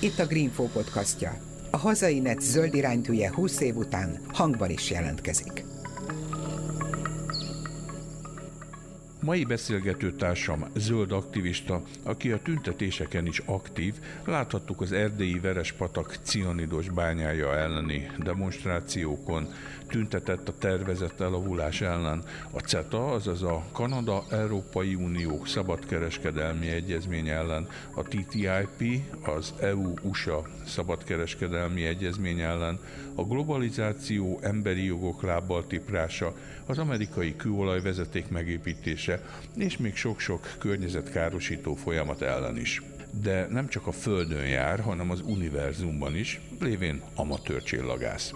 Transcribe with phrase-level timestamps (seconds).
[0.00, 1.36] Itt a Greenfo podcastja.
[1.70, 5.64] A hazai net zöld iránytűje 20 év után hangban is jelentkezik.
[9.24, 13.94] Mai beszélgető társam zöld aktivista, aki a tüntetéseken is aktív,
[14.24, 19.48] láthattuk az erdélyi Verespatak cianidos bányája elleni demonstrációkon,
[19.88, 22.24] tüntetett a tervezett elavulás ellen.
[22.50, 32.40] A CETA, azaz a Kanada-Európai Unió szabadkereskedelmi egyezmény ellen, a TTIP, az EU-USA szabadkereskedelmi egyezmény
[32.40, 32.78] ellen,
[33.14, 36.34] a globalizáció emberi jogok lábbal tiprása,
[36.66, 39.22] az amerikai kőolajvezeték megépítése,
[39.56, 42.82] és még sok-sok környezetkárosító folyamat ellen is.
[43.22, 48.32] De nem csak a Földön jár, hanem az univerzumban is, lévén amatőr csillagász.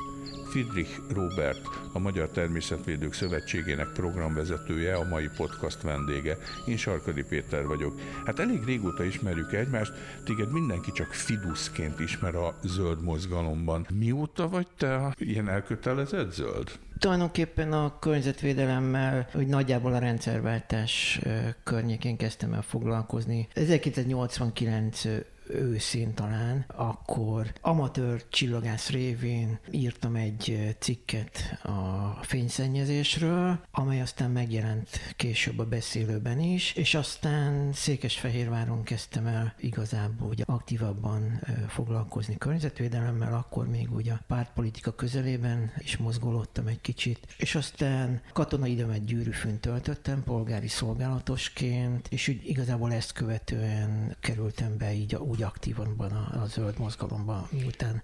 [0.50, 1.60] Friedrich Robert,
[1.92, 6.36] a Magyar Természetvédők Szövetségének programvezetője, a mai podcast vendége.
[6.66, 8.00] Én Sarkadi Péter vagyok.
[8.24, 9.92] Hát elég régóta ismerjük egymást,
[10.24, 13.86] téged mindenki csak fiduszként ismer a zöld mozgalomban.
[13.94, 16.78] Mióta vagy te ilyen elkötelezett zöld?
[16.98, 21.20] Tulajdonképpen a környezetvédelemmel, hogy nagyjából a rendszerváltás
[21.64, 23.48] környékén kezdtem el foglalkozni.
[23.54, 25.04] 1989
[25.50, 35.58] őszén talán, akkor amatőr csillagász révén írtam egy cikket a fényszennyezésről, amely aztán megjelent később
[35.58, 43.92] a beszélőben is, és aztán Székesfehérváron kezdtem el igazából ugye aktívabban foglalkozni környezetvédelemmel, akkor még
[43.92, 50.68] ugye a pártpolitika közelében is mozgolódtam egy kicsit, és aztán katonai időmet gyűrűfűn töltöttem, polgári
[50.68, 56.78] szolgálatosként, és úgy igazából ezt követően kerültem be így úgy úgy aktívan a, a zöld
[56.78, 58.02] mozgalomban, miután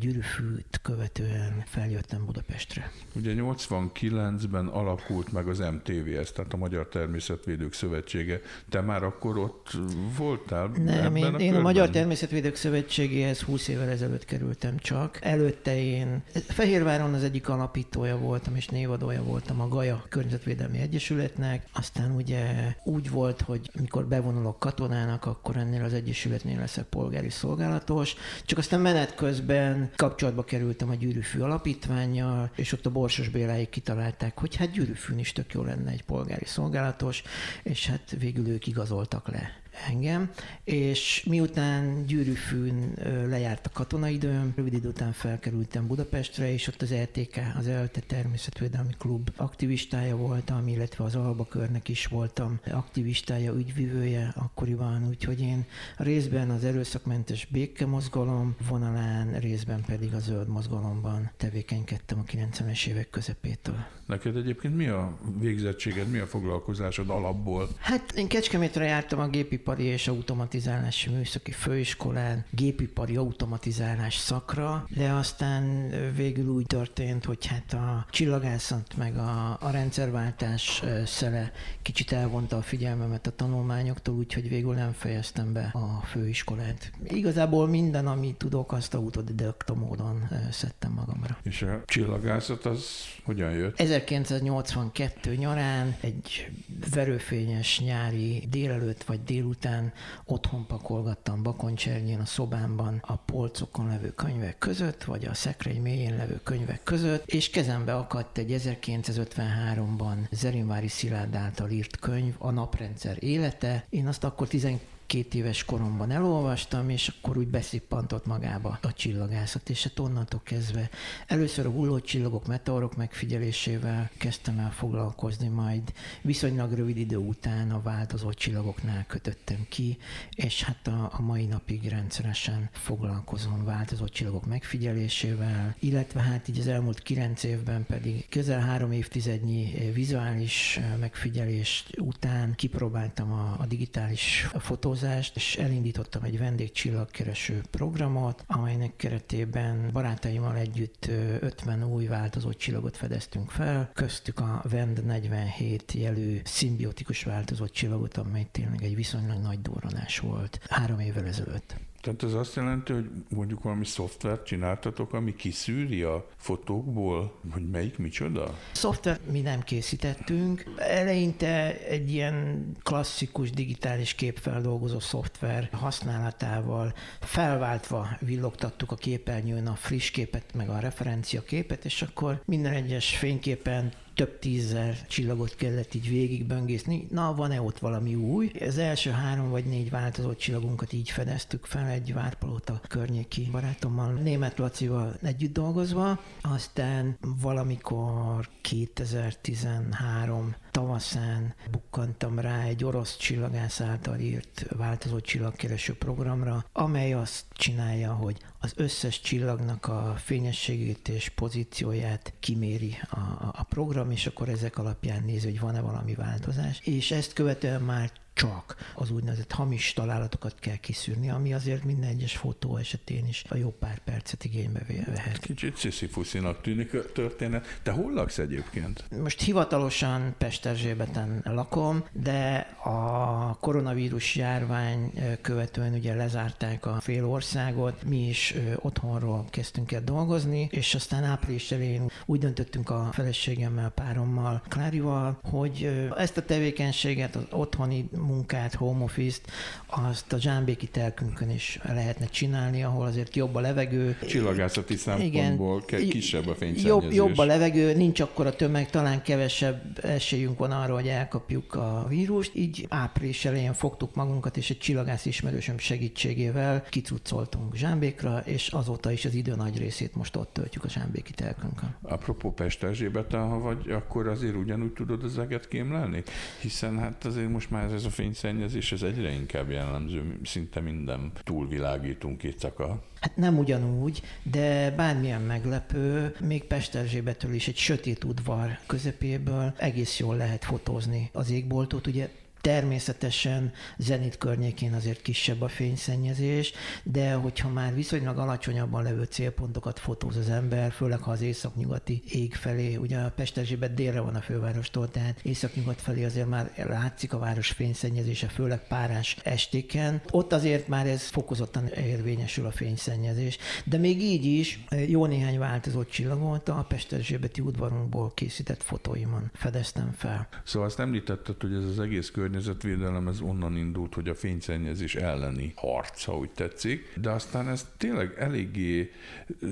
[0.00, 2.90] gyűrűfűt követően feljött Budapestre.
[3.14, 8.40] Ugye 89-ben alakult meg az MTVS, tehát a Magyar Természetvédők Szövetsége.
[8.68, 9.70] Te már akkor ott
[10.16, 10.66] voltál?
[10.66, 15.18] Nem, én, a, én a Magyar Természetvédők Szövetségéhez 20 évvel ezelőtt kerültem csak.
[15.22, 21.66] Előtte én Fehérváron az egyik alapítója voltam, és névadója voltam a Gaja Környezetvédelmi Egyesületnek.
[21.72, 28.14] Aztán ugye úgy volt, hogy mikor bevonulok katonának, akkor ennél az egyesületnél leszek polgári szolgálatos.
[28.44, 34.38] Csak aztán menet közben kapcsolatba kerültem a Gyűrűfű alapítványjal, és ott a Borsos Béláig kitalálták,
[34.38, 37.22] hogy hát Gyűrűfűn is tök jó lenne egy polgári szolgálatos,
[37.62, 40.30] és hát végül ők igazoltak le engem,
[40.64, 42.92] és miután Gyűrűfűn
[43.28, 48.92] lejárt a katonaidőm, rövid idő után felkerültem Budapestre, és ott az LTK, az ELTE Természetvédelmi
[48.98, 55.64] Klub aktivistája voltam, illetve az Alba körnek is voltam aktivistája, ügyvivője akkoriban, úgyhogy én
[55.96, 63.86] részben az erőszakmentes békemozgalom vonalán, részben pedig a zöld mozgalomban tevékenykedtem a 90-es évek közepétől.
[64.06, 67.68] Neked egyébként mi a végzettséged, mi a foglalkozásod alapból?
[67.78, 75.92] Hát én Kecskemétre jártam a gépipari és automatizálási műszaki főiskolán, gépipari automatizálás szakra, de aztán
[76.16, 82.62] végül úgy történt, hogy hát a csillagászat meg a, a rendszerváltás szele kicsit elvonta a
[82.62, 86.92] figyelmemet a tanulmányoktól, úgyhogy végül nem fejeztem be a főiskolát.
[87.04, 91.38] Igazából minden, amit tudok, azt autodidakta módon szedtem magamra.
[91.42, 92.86] És a csillagászat az
[93.24, 93.80] hogyan jött?
[93.94, 96.50] 1982 nyarán egy
[96.90, 99.92] verőfényes nyári délelőtt vagy délután
[100.24, 106.40] otthon pakolgattam Bakoncsernyén a szobámban a polcokon levő könyvek között, vagy a szekrény mélyén levő
[106.42, 113.86] könyvek között, és kezembe akadt egy 1953-ban Zerinvári Szilárd által írt könyv, a naprendszer élete.
[113.88, 119.68] Én azt akkor 12 két éves koromban elolvastam, és akkor úgy beszippantott magába a csillagászat,
[119.68, 120.90] és hát onnantól kezdve
[121.26, 127.82] először a hulló csillagok, meteorok megfigyelésével kezdtem el foglalkozni, majd viszonylag rövid idő után a
[127.82, 129.98] változó csillagoknál kötöttem ki,
[130.34, 136.66] és hát a, a mai napig rendszeresen foglalkozom változó csillagok megfigyelésével, illetve hát így az
[136.66, 144.48] elmúlt kilenc évben pedig közel három évtizednyi vizuális megfigyelés után kipróbáltam a, a digitális
[144.94, 151.06] fotózást, és elindítottam egy vendégcsillagkereső programot, amelynek keretében barátaimmal együtt
[151.40, 158.46] 50 új változó csillagot fedeztünk fel, köztük a VEND 47 jelű szimbiotikus változó csillagot, amely
[158.50, 161.76] tényleg egy viszonylag nagy durranás volt három évvel ezelőtt.
[162.04, 167.98] Tehát ez azt jelenti, hogy mondjuk valami szoftvert csináltatok, ami kiszűri a fotókból, hogy melyik
[167.98, 168.58] micsoda?
[168.72, 170.64] Szoftver mi nem készítettünk.
[170.76, 180.44] Eleinte egy ilyen klasszikus digitális képfeldolgozó szoftver használatával felváltva villogtattuk a képernyőn a friss képet,
[180.54, 187.06] meg a referencia képet, és akkor minden egyes fényképen több tízzer csillagot kellett így végigböngészni.
[187.10, 188.50] Na, van-e ott valami új?
[188.60, 194.58] Az első három vagy négy változott csillagunkat így fedeztük fel egy Várpalota környéki barátommal, német
[194.58, 196.20] Lacival együtt dolgozva.
[196.40, 207.12] Aztán valamikor 2013 tavaszán bukkantam rá egy orosz csillagász által írt változott csillagkereső programra, amely
[207.12, 213.18] azt csinálja, hogy az összes csillagnak a fényességét és pozícióját kiméri a,
[213.52, 216.80] a program, és akkor ezek alapján nézi, hogy van-e valami változás.
[216.84, 222.36] És ezt követően már csak az úgynevezett hamis találatokat kell kiszűrni, ami azért minden egyes
[222.36, 225.38] fotó esetén is a jó pár percet igénybe vehet.
[225.38, 227.80] Kicsit sziszifuszinak tűnik a történet.
[227.82, 229.04] Te hol laksz egyébként?
[229.22, 238.28] Most hivatalosan Pesterzsébeten lakom, de a koronavírus járvány követően ugye lezárták a fél országot, mi
[238.28, 245.38] is otthonról kezdtünk el dolgozni, és aztán április elején úgy döntöttünk a feleségemmel, párommal, Klárival,
[245.42, 249.50] hogy ezt a tevékenységet, az otthoni munkát, home office-t,
[249.86, 254.18] azt a zsámbéki telkünkön is lehetne csinálni, ahol azért jobb a levegő.
[254.26, 256.86] Csillagászati szempontból Igen, kisebb a fényszennyezés.
[256.86, 261.74] Jobb, jobb a levegő, nincs akkor a tömeg, talán kevesebb esélyünk van arra, hogy elkapjuk
[261.74, 262.54] a vírust.
[262.54, 269.24] Így április elején fogtuk magunkat, és egy csillagász ismerősöm segítségével kicucoltunk Zsámbékra, és azóta is
[269.24, 271.96] az idő nagy részét most ott töltjük a Zsámbéki telkünkön.
[272.02, 276.22] Apropó Pest Erzsébeten, ha vagy, akkor azért ugyanúgy tudod az eget kémlelni?
[276.60, 282.42] Hiszen hát azért most már ez a fényszennyezés, ez egyre inkább jellemző, szinte minden túlvilágítunk
[282.42, 283.02] éjszaka.
[283.20, 290.36] Hát nem ugyanúgy, de bármilyen meglepő, még Pesterzsébetől is egy sötét udvar közepéből egész jól
[290.36, 292.06] lehet fotózni az égboltot.
[292.06, 292.28] Ugye
[292.64, 296.72] Természetesen zenit környékén azért kisebb a fényszennyezés,
[297.02, 302.54] de hogyha már viszonylag alacsonyabban levő célpontokat fotóz az ember, főleg ha az északnyugati ég
[302.54, 307.38] felé, ugye a Pesterzsébet délre van a fővárostól, tehát északnyugat felé azért már látszik a
[307.38, 310.22] város fényszennyezése, főleg párás estéken.
[310.30, 316.10] Ott azért már ez fokozottan érvényesül a fényszennyezés, de még így is jó néhány változott
[316.10, 320.48] csillagot a Pesterzsébeti udvarunkból készített fotóimon fedeztem fel.
[320.64, 325.14] Szóval azt említetted, hogy ez az egész környezet környezetvédelem ez onnan indult, hogy a fényszennyezés
[325.14, 329.10] elleni harc, ha úgy tetszik, de aztán ez tényleg eléggé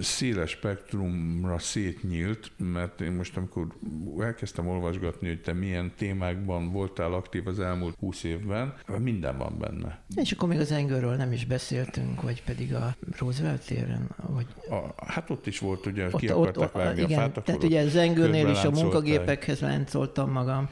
[0.00, 3.67] széles spektrumra szétnyílt, mert én most amikor
[4.20, 10.02] elkezdtem olvasgatni, hogy te milyen témákban voltál aktív az elmúlt húsz évben, minden van benne.
[10.14, 14.08] És akkor még az Engőről nem is beszéltünk, vagy pedig a Roosevelt téren?
[14.26, 14.46] Vagy...
[14.70, 17.64] A, hát ott is volt, ugye ott, ki akartak ott, vágni igen, a fát, Tehát
[17.64, 20.69] ugye az Engőnél is a munkagépekhez láncoltam magam,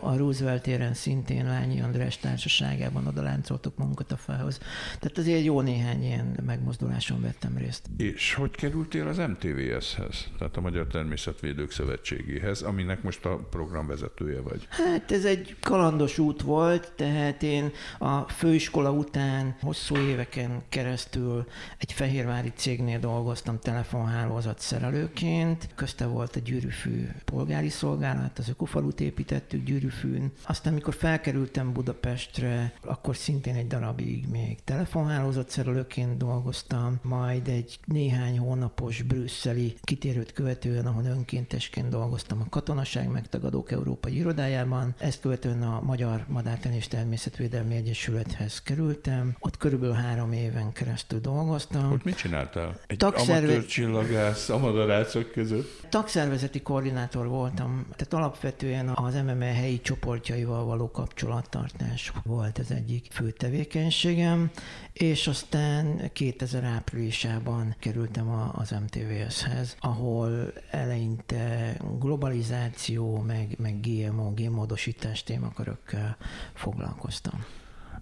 [0.00, 4.58] a Roosevelt téren szint szintén Lányi András társaságában oda láncoltuk magunkat a fához.
[5.00, 7.90] Tehát azért jó néhány ilyen megmozduláson vettem részt.
[7.96, 14.66] És hogy kerültél az MTVS-hez, tehát a Magyar Természetvédők Szövetségéhez, aminek most a programvezetője vagy?
[14.70, 21.46] Hát ez egy kalandos út volt, tehát én a főiskola után hosszú éveken keresztül
[21.78, 29.64] egy fehérvári cégnél dolgoztam telefonhálózat szerelőként, közte volt a gyűrűfű polgári szolgálat, az ökofalut építettük
[29.64, 30.32] gyűrűfűn.
[30.46, 38.38] Aztán, mikor fel felkerültem Budapestre, akkor szintén egy darabig még telefonhálózatszerelőként dolgoztam, majd egy néhány
[38.38, 44.94] hónapos brüsszeli kitérőt követően, ahol önkéntesként dolgoztam a Katonaság Megtagadók Európai Irodájában.
[44.98, 49.36] Ezt követően a Magyar Madártan és Természetvédelmi Egyesülethez kerültem.
[49.38, 51.92] Ott körülbelül három éven keresztül dolgoztam.
[51.92, 52.80] Ott mit csináltál?
[52.86, 53.48] Egy Tagszerve...
[53.48, 55.86] amatőr csillagász a madarászok között?
[55.88, 63.30] Tagszervezeti koordinátor voltam, tehát alapvetően az MME helyi csoportjaival való kapcsolattartás volt az egyik fő
[63.30, 64.50] tevékenységem,
[64.92, 76.16] és aztán 2000 áprilisában kerültem az MTVS-hez, ahol eleinte globalizáció, meg, meg GMO, génmódosítás témakörökkel
[76.54, 77.44] foglalkoztam.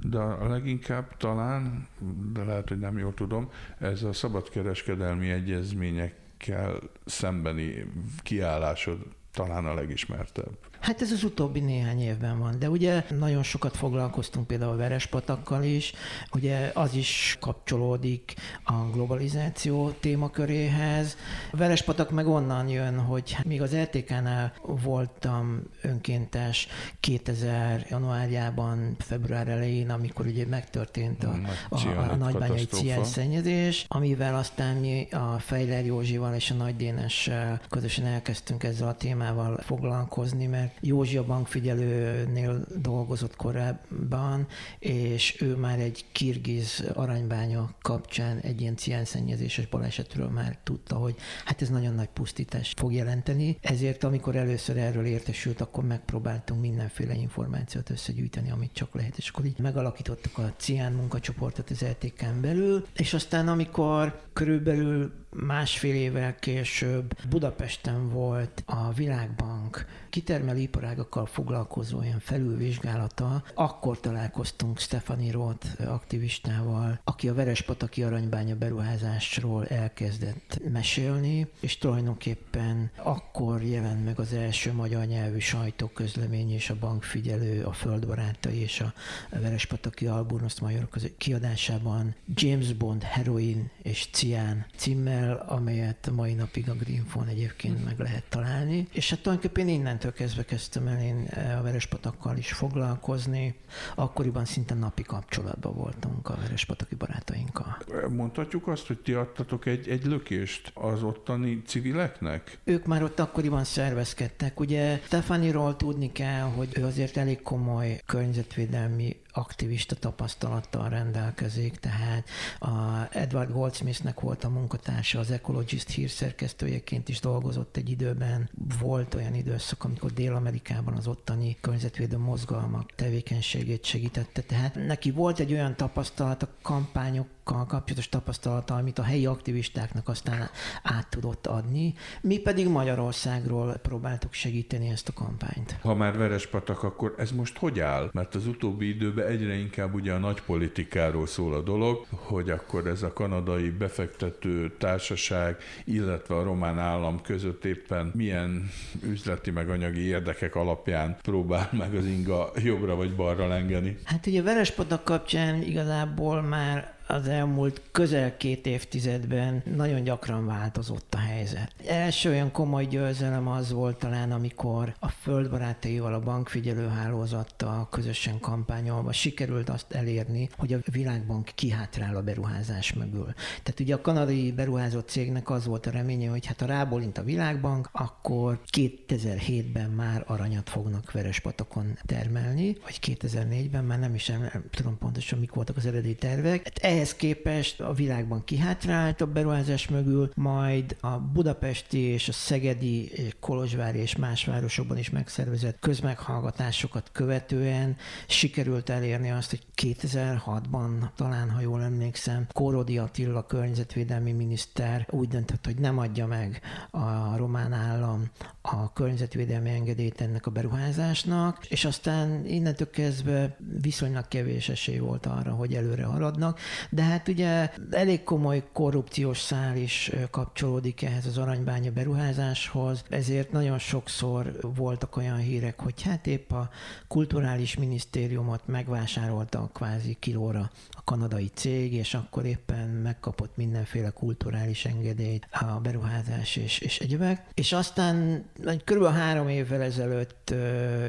[0.02, 1.88] De a leginkább talán,
[2.32, 7.92] de lehet, hogy nem jól tudom, ez a szabadkereskedelmi egyezményekkel szembeni
[8.22, 8.98] kiállásod
[9.32, 10.69] talán a legismertebb.
[10.80, 15.62] Hát ez az utóbbi néhány évben van, de ugye nagyon sokat foglalkoztunk például a verespatakkal
[15.62, 15.92] is,
[16.32, 18.34] ugye az is kapcsolódik
[18.64, 21.16] a globalizáció témaköréhez.
[21.52, 26.68] A verespatak meg onnan jön, hogy még az LTK-nál voltam önkéntes
[27.00, 32.68] 2000 januárjában, február elején, amikor ugye megtörtént a, a, a, a nagybányai
[33.02, 38.94] szennyezés, amivel aztán mi a Fejler Józsival és a Nagy Dénessel közösen elkezdtünk ezzel a
[38.94, 44.46] témával foglalkozni, mert Józsi a bankfigyelőnél dolgozott korábban,
[44.78, 51.62] és ő már egy kirgiz aranybánya kapcsán egy ilyen ciánszennyezéses balesetről már tudta, hogy hát
[51.62, 53.58] ez nagyon nagy pusztítást fog jelenteni.
[53.60, 59.44] Ezért amikor először erről értesült, akkor megpróbáltunk mindenféle információt összegyűjteni, amit csak lehet, és akkor
[59.44, 67.14] így megalakítottuk a cián munkacsoportot az LTK-n belül, és aztán amikor körülbelül másfél évvel később
[67.28, 77.28] Budapesten volt a Világbank kitermelő iparágakkal foglalkozó olyan felülvizsgálata, akkor találkoztunk Stefani Roth aktivistával, aki
[77.28, 85.38] a Verespataki aranybánya beruházásról elkezdett mesélni, és tulajdonképpen akkor jelent meg az első magyar nyelvű
[85.38, 88.92] sajtóközlemény és a bankfigyelő, a földbarátai és a
[89.30, 97.30] Verespataki Alburnosz Majorok kiadásában James Bond, heroin és cián címmel, amelyet mai napig a Greenphone
[97.30, 98.86] egyébként meg lehet találni.
[98.92, 103.54] És hát tulajdonképpen innentől kezdve kezdtem el én eh, a Verespatakkal is foglalkozni.
[103.94, 107.76] Akkoriban szinte napi kapcsolatban voltunk a Verespataki barátainkkal.
[108.08, 112.58] Mondhatjuk azt, hogy ti adtatok egy, egy lökést az ottani civileknek?
[112.64, 114.60] Ők már ott akkoriban szervezkedtek.
[114.60, 122.68] Ugye Stefaniról tudni kell, hogy ő azért elég komoly környezetvédelmi aktivista tapasztalattal rendelkezik, tehát a
[123.10, 128.50] Edward Goldsmithnek volt a munkatársa, az Ecologist hírszerkesztőjeként is dolgozott egy időben.
[128.80, 134.40] Volt olyan időszak, amikor Dél-Amerikában az ottani környezetvédő mozgalmak tevékenységét segítette.
[134.40, 137.26] Tehát neki volt egy olyan tapasztalat a kampányok
[137.56, 140.50] kapcsolatos tapasztalata, amit a helyi aktivistáknak aztán
[140.82, 141.94] át tudott adni.
[142.20, 145.76] Mi pedig Magyarországról próbáltuk segíteni ezt a kampányt.
[145.82, 148.10] Ha már Verespatak, akkor ez most hogy áll?
[148.12, 152.86] Mert az utóbbi időben egyre inkább ugye a nagy politikáról szól a dolog, hogy akkor
[152.86, 158.70] ez a kanadai befektető társaság, illetve a román állam között éppen milyen
[159.02, 163.98] üzleti meg anyagi érdekek alapján próbál meg az inga jobbra vagy balra lengeni.
[164.04, 171.18] Hát ugye Verespatak kapcsán igazából már az elmúlt közel két évtizedben nagyon gyakran változott a
[171.18, 171.72] helyzet.
[171.86, 179.12] Első olyan komoly győzelem az volt talán, amikor a földbarátaival, a bankfigyelő hálózattal közösen kampányolva
[179.12, 183.32] sikerült azt elérni, hogy a világbank kihátrál a beruházás mögül.
[183.62, 187.22] Tehát ugye a kanadai beruházott cégnek az volt a reménye, hogy hát a rábólint a
[187.22, 194.98] világbank, akkor 2007-ben már aranyat fognak Verespatakon termelni, vagy 2004-ben, már nem is nem tudom
[194.98, 196.64] pontosan mik voltak az eredeti tervek.
[196.64, 203.12] Hát ehhez képest a világban kihátrált a beruházás mögül, majd a budapesti és a szegedi,
[203.40, 211.60] kolozsvári és más városokban is megszervezett közmeghallgatásokat követően sikerült elérni azt, hogy 2006-ban, talán ha
[211.60, 218.30] jól emlékszem, Kórodi Attila környezetvédelmi miniszter úgy döntött, hogy nem adja meg a román állam
[218.62, 225.52] a környezetvédelmi engedélyt ennek a beruházásnak, és aztán innentől kezdve viszonylag kevés esély volt arra,
[225.52, 226.58] hogy előre haladnak,
[226.90, 233.78] de hát ugye elég komoly korrupciós szál is kapcsolódik ehhez az aranybánya beruházáshoz, ezért nagyon
[233.78, 236.70] sokszor voltak olyan hírek, hogy hát épp a
[237.08, 245.48] kulturális minisztériumot megvásárolta kvázi kilóra a kanadai cég, és akkor éppen megkapott mindenféle kulturális engedélyt
[245.50, 247.46] a beruházás és, és egyebek.
[247.54, 248.44] És aztán
[248.84, 249.04] kb.
[249.04, 250.54] három évvel ezelőtt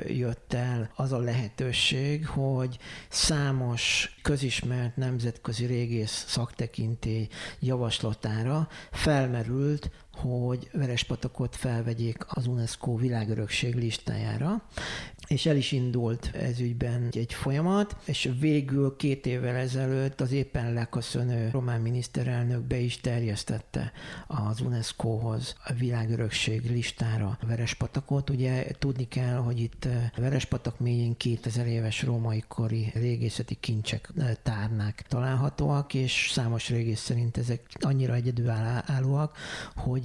[0.08, 2.78] jött el az a lehetőség, hogy
[3.10, 7.28] számos közismert nemzetközi régész szaktekintély
[7.60, 14.64] javaslatára felmerült, hogy Verespatakot felvegyék az UNESCO világörökség listájára,
[15.28, 20.74] és el is indult ez ügyben egy folyamat, és végül két évvel ezelőtt az éppen
[20.74, 23.92] leköszönő román miniszterelnök be is terjesztette
[24.28, 28.30] az UNESCO-hoz a világörökség listára Verespatakot.
[28.30, 34.12] Ugye tudni kell, hogy itt Verespatak mélyén 2000 éves római kori régészeti kincsek,
[34.44, 39.38] tárnák találhatóak, és számos régész szerint ezek annyira egyedülállóak,
[39.76, 40.01] hogy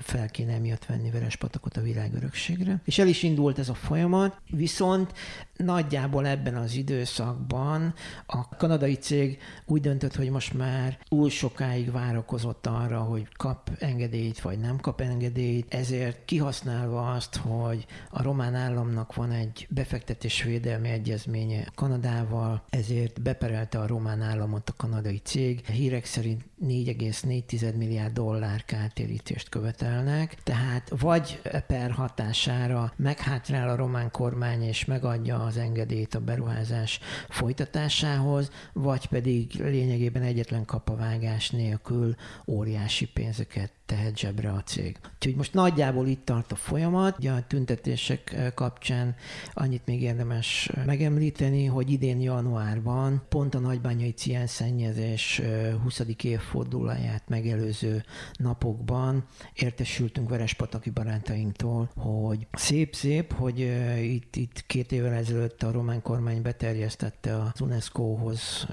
[0.00, 2.80] fel kéne emiatt venni Verespatakot a világörökségre.
[2.84, 5.12] És el is indult ez a folyamat, Viszont
[5.56, 7.94] nagyjából ebben az időszakban
[8.26, 14.40] a kanadai cég úgy döntött, hogy most már túl sokáig várakozott arra, hogy kap engedélyt,
[14.40, 21.64] vagy nem kap engedélyt, ezért kihasználva azt, hogy a román államnak van egy befektetésvédelmi egyezménye
[21.74, 25.66] Kanadával, ezért beperelte a román államot a kanadai cég.
[25.66, 34.10] Hírek szerint 4,4 milliárd dollár kártérítést kártérítést követelnek, tehát vagy per hatására meghátrál a román
[34.10, 42.14] kormány és megadja az engedélyt a beruházás folytatásához, vagy pedig lényegében egyetlen kapavágás nélkül
[42.46, 44.96] óriási pénzeket tehet zsebre a cég.
[45.14, 47.18] Úgyhogy most nagyjából itt tart a folyamat.
[47.18, 49.14] Ugye a tüntetések kapcsán
[49.52, 54.14] annyit még érdemes megemlíteni, hogy idén januárban pont a nagybányai
[54.46, 55.42] szennyezés
[55.82, 56.00] 20.
[56.00, 58.04] Eh, évfordulóját megelőző
[58.34, 59.15] napokban
[59.54, 63.58] értesültünk Verespataki barátainktól, hogy szép-szép, hogy
[64.02, 68.66] itt, itt két évvel ezelőtt a román kormány beterjesztette az UNESCO-hoz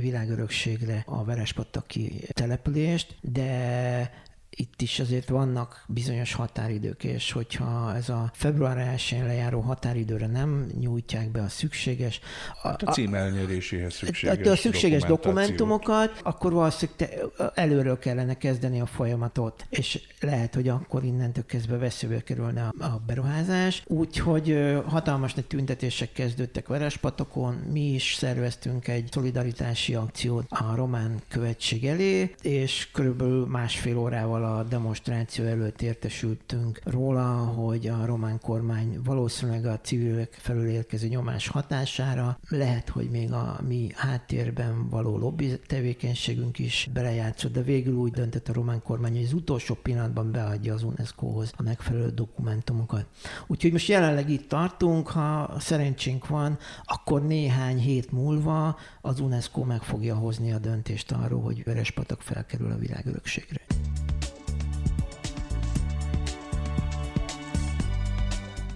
[0.00, 4.10] világörökségre a Verespataki települést, de
[4.56, 10.66] itt is azért vannak bizonyos határidők, és hogyha ez a február 1-én lejáró határidőre nem
[10.80, 12.20] nyújtják be a szükséges...
[12.62, 17.08] A, a cím elnyeréséhez szükséges, a szükséges dokumentumokat, akkor valószínűleg te,
[17.54, 23.02] előről kellene kezdeni a folyamatot, és lehet, hogy akkor innentől kezdve veszélybe kerülne a, a
[23.06, 23.82] beruházás.
[23.86, 31.86] Úgyhogy hatalmas nagy tüntetések kezdődtek Verespatokon, mi is szerveztünk egy szolidaritási akciót a román követség
[31.86, 39.66] elé, és körülbelül másfél órával a demonstráció előtt értesültünk róla, hogy a román kormány valószínűleg
[39.66, 46.58] a civilek felül érkező nyomás hatására lehet, hogy még a mi háttérben való lobby tevékenységünk
[46.58, 50.82] is belejátszott, de végül úgy döntött a román kormány, hogy az utolsó pillanatban beadja az
[50.82, 53.06] UNESCO-hoz a megfelelő dokumentumokat.
[53.46, 59.82] Úgyhogy most jelenleg itt tartunk, ha szerencsénk van, akkor néhány hét múlva az UNESCO meg
[59.82, 63.60] fogja hozni a döntést arról, hogy Verespatak felkerül a világörökségre.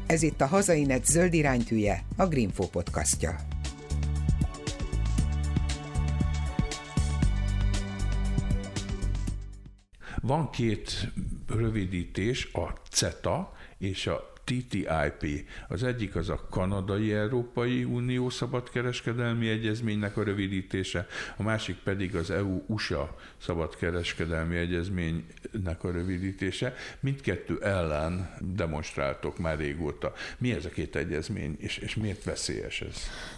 [0.08, 3.36] Ez itt a Hazainet zöld iránytűje, a Greenfo podcastja.
[10.20, 11.12] Van két
[11.46, 15.48] rövidítés, a CETA és a TTIP.
[15.68, 22.30] Az egyik az a Kanadai Európai Unió szabadkereskedelmi egyezménynek a rövidítése, a másik pedig az
[22.30, 26.74] EU-USA szabadkereskedelmi egyezménynek a rövidítése.
[27.00, 30.12] Mindkettő ellen demonstráltok már régóta.
[30.38, 32.96] Mi ez a két egyezmény, és, és miért veszélyes ez?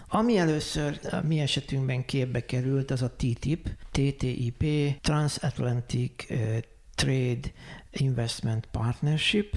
[0.09, 4.65] Ami először a mi esetünkben képbe került, az a TTIP, TTIP,
[5.01, 6.59] Transatlantic eh,
[6.95, 7.53] Trade
[7.91, 9.57] Investment Partnership,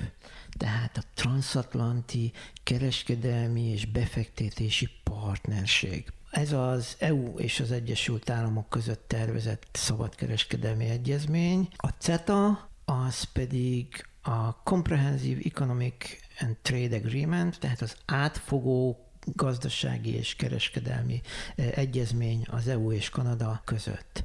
[0.57, 2.31] tehát a transatlanti
[2.63, 6.11] kereskedelmi és befektetési partnerség.
[6.31, 11.67] Ez az EU és az Egyesült Államok között tervezett szabadkereskedelmi egyezmény.
[11.77, 15.95] A CETA az pedig a Comprehensive Economic
[16.39, 21.21] and Trade Agreement, tehát az átfogó gazdasági és kereskedelmi
[21.55, 24.23] eh, egyezmény az EU és Kanada között.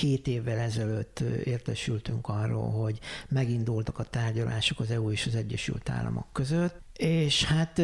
[0.00, 6.26] Hét évvel ezelőtt értesültünk arról, hogy megindultak a tárgyalások az EU és az Egyesült Államok
[6.32, 7.82] között, és hát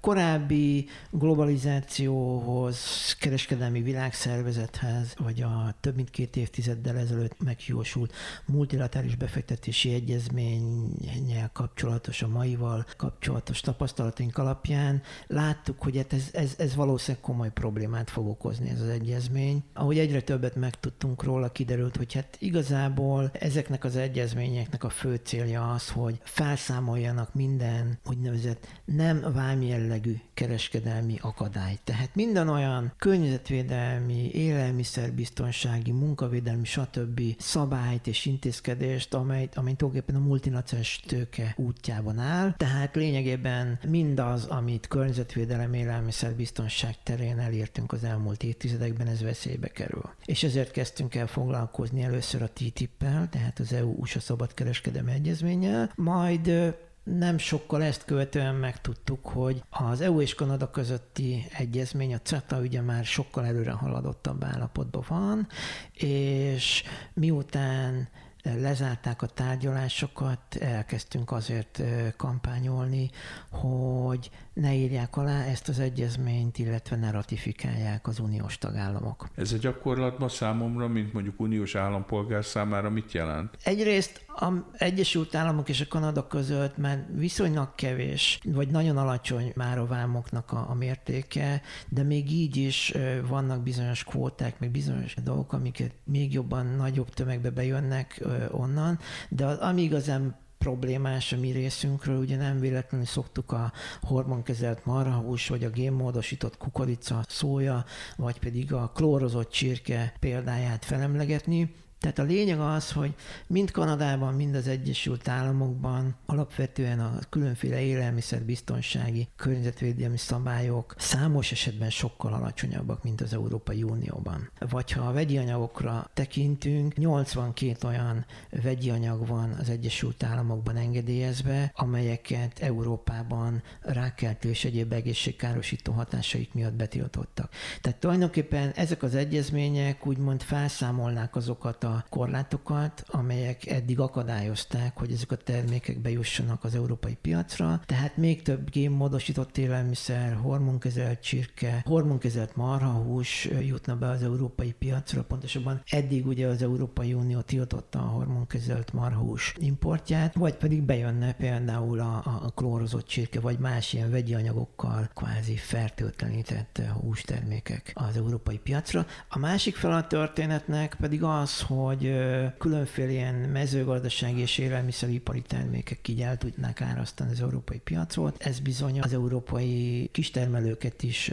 [0.00, 2.78] korábbi globalizációhoz,
[3.18, 8.12] kereskedelmi világszervezethez, vagy a több mint két évtizeddel ezelőtt megjósult
[8.46, 16.74] multilaterális befektetési egyezménnyel kapcsolatos, a maival kapcsolatos tapasztalataink alapján láttuk, hogy hát ez, ez, ez
[16.74, 19.64] valószínűleg komoly problémát fog okozni ez az egyezmény.
[19.72, 25.70] Ahogy egyre többet megtudtunk róla, kiderült, hogy hát igazából ezeknek az egyezményeknek a fő célja
[25.70, 31.78] az, hogy felszámoljanak minden úgynevezett úgynevezett nem vámjellegű kereskedelmi akadály.
[31.84, 37.20] Tehát minden olyan környezetvédelmi, élelmiszerbiztonsági, munkavédelmi, stb.
[37.38, 42.54] szabályt és intézkedést, amely, amely tulajdonképpen a multinacionális tőke útjában áll.
[42.56, 50.10] Tehát lényegében mindaz, amit környezetvédelem, élelmiszerbiztonság terén elértünk az elmúlt évtizedekben, ez veszélybe kerül.
[50.24, 57.38] És ezért kezdtünk el foglalkozni először a TTIP-pel, tehát az EU-USA szabadkereskedelmi egyezménnyel, majd nem
[57.38, 63.04] sokkal ezt követően megtudtuk, hogy az EU és Kanada közötti egyezmény, a CETA ugye már
[63.04, 65.48] sokkal előre haladottabb állapotban van,
[65.92, 68.08] és miután
[68.42, 71.82] lezárták a tárgyalásokat, elkezdtünk azért
[72.16, 73.10] kampányolni,
[73.50, 79.28] hogy ne írják alá ezt az egyezményt, illetve ne ratifikálják az uniós tagállamok.
[79.34, 83.56] Ez a gyakorlatban számomra, mint mondjuk uniós állampolgár számára mit jelent?
[83.62, 89.78] Egyrészt a Egyesült Államok és a Kanada között már viszonylag kevés, vagy nagyon alacsony már
[89.78, 92.94] a vámoknak a, a mértéke, de még így is
[93.28, 99.58] vannak bizonyos kvóták, meg bizonyos dolgok, amiket még jobban nagyobb tömegbe bejönnek onnan, de az,
[99.58, 105.70] ami igazán problémás a mi részünkről, ugye nem véletlenül szoktuk a hormonkezelt marhahús, vagy a
[105.70, 107.84] génmódosított kukorica, szója,
[108.16, 113.14] vagy pedig a klórozott csirke példáját felemlegetni, Tehát a lényeg az, hogy
[113.46, 122.32] mind Kanadában, mind az Egyesült Államokban alapvetően a különféle élelmiszerbiztonsági, környezetvédelmi szabályok számos esetben sokkal
[122.32, 124.50] alacsonyabbak, mint az Európai Unióban.
[124.58, 128.26] Vagy ha a vegyi anyagokra tekintünk, 82 olyan
[128.62, 136.74] vegyi anyag van az Egyesült Államokban engedélyezve, amelyeket Európában rákeltő és egyéb egészségkárosító hatásaik miatt
[136.74, 137.52] betiltottak.
[137.80, 145.32] Tehát tulajdonképpen ezek az egyezmények úgymond felszámolnák azokat a korlátokat, amelyek eddig akadályozták, hogy ezek
[145.32, 147.80] a termékek bejussanak az európai piacra.
[147.86, 155.22] Tehát még több génmódosított élelmiszer, hormonkezelt csirke, hormonkezelt marhahús jutna be az európai piacra.
[155.24, 162.00] Pontosabban eddig ugye az Európai Unió tiltotta a hormonkezelt marhahús importját, vagy pedig bejönne például
[162.00, 169.06] a, a klórozott csirke, vagy más ilyen vegyi anyagokkal kvázi fertőtlenített hústermékek az európai piacra.
[169.28, 172.14] A másik fel a történetnek pedig az, hogy hogy
[172.58, 178.42] különféle ilyen mezőgazdasági és élelmiszeripari termékek így el tudnák árasztani az európai piacot.
[178.42, 181.30] Ez bizony az európai kistermelőket is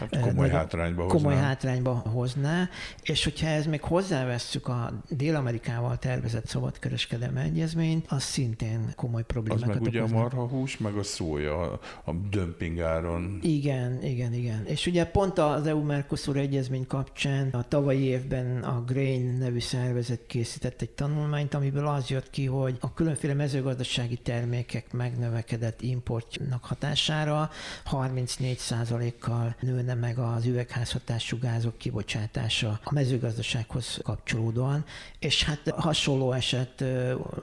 [0.00, 1.18] hát komoly, hátrányba, hozná.
[1.18, 2.68] komoly hátrányba hozná.
[3.02, 9.74] És hogyha ez még hozzávesszük a Dél-Amerikával tervezett szabadkereskedelmi egyezményt, az szintén komoly problémákat Az
[9.74, 10.16] meg ugye okozna.
[10.16, 11.72] a marhahús, meg a szója
[12.04, 13.38] a dömpingáron.
[13.42, 14.66] Igen, igen, igen.
[14.66, 20.82] És ugye pont az EU-Mercosur egyezmény kapcsán a tavalyi évben a Grain nevű szervezet készített
[20.82, 27.50] egy tanulmányt, amiből az jött ki, hogy a különféle mezőgazdasági termékek megnövekedett importnak hatására
[27.90, 34.84] 34%-kal nőne meg az üvegházhatású gázok kibocsátása a mezőgazdasághoz kapcsolódóan,
[35.18, 36.80] és hát hasonló eset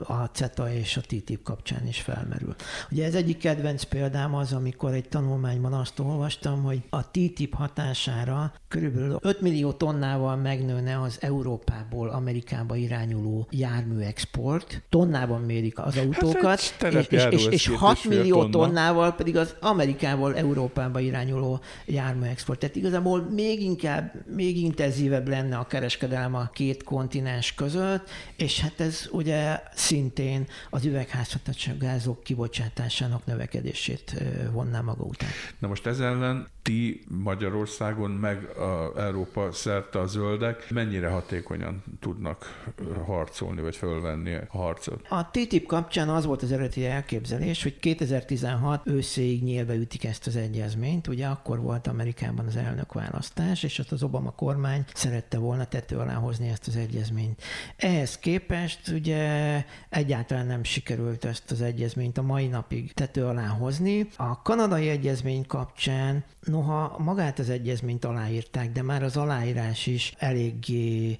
[0.02, 2.54] a CETA és a TTIP kapcsán is felmerül.
[2.90, 8.52] Ugye ez egyik kedvenc példám az, amikor egy tanulmányban azt olvastam, hogy a TTIP hatására
[8.68, 14.82] körülbelül 5 millió tonnával megnőne az Európából Amerikába irányuló járműexport.
[14.88, 18.50] Tonnában mérik az autókat, Hát és, és, és, és 6 millió tonna.
[18.50, 22.58] tonnával pedig az Amerikából Európába irányuló járműexport.
[22.58, 28.80] Tehát igazából még inkább, még intenzívebb lenne a kereskedelem a két kontinens között, és hát
[28.80, 35.28] ez ugye szintén az üvegházhatású gázok kibocsátásának növekedését vonná maga után.
[35.58, 42.70] Na most ez ellen ti Magyarországon, meg a Európa szerte a zöldek mennyire hatékonyan tudnak
[43.06, 45.06] harcolni, vagy fölvenni a harcot?
[45.08, 50.36] A TTIP kapcsán az volt az eredeti elképzelés, hogy 2016 őszéig nyílve ütik ezt az
[50.36, 51.06] egyezményt.
[51.06, 56.14] Ugye akkor volt Amerikában az elnökválasztás, és ott az Obama kormány szerette volna tető alá
[56.14, 57.42] hozni ezt az egyezményt.
[57.76, 64.08] Ehhez képest ugye egyáltalán nem sikerült ezt az egyezményt a mai napig tető alá hozni.
[64.16, 71.16] A kanadai egyezmény kapcsán Noha magát az egyezményt aláírták, de már az aláírás is eléggé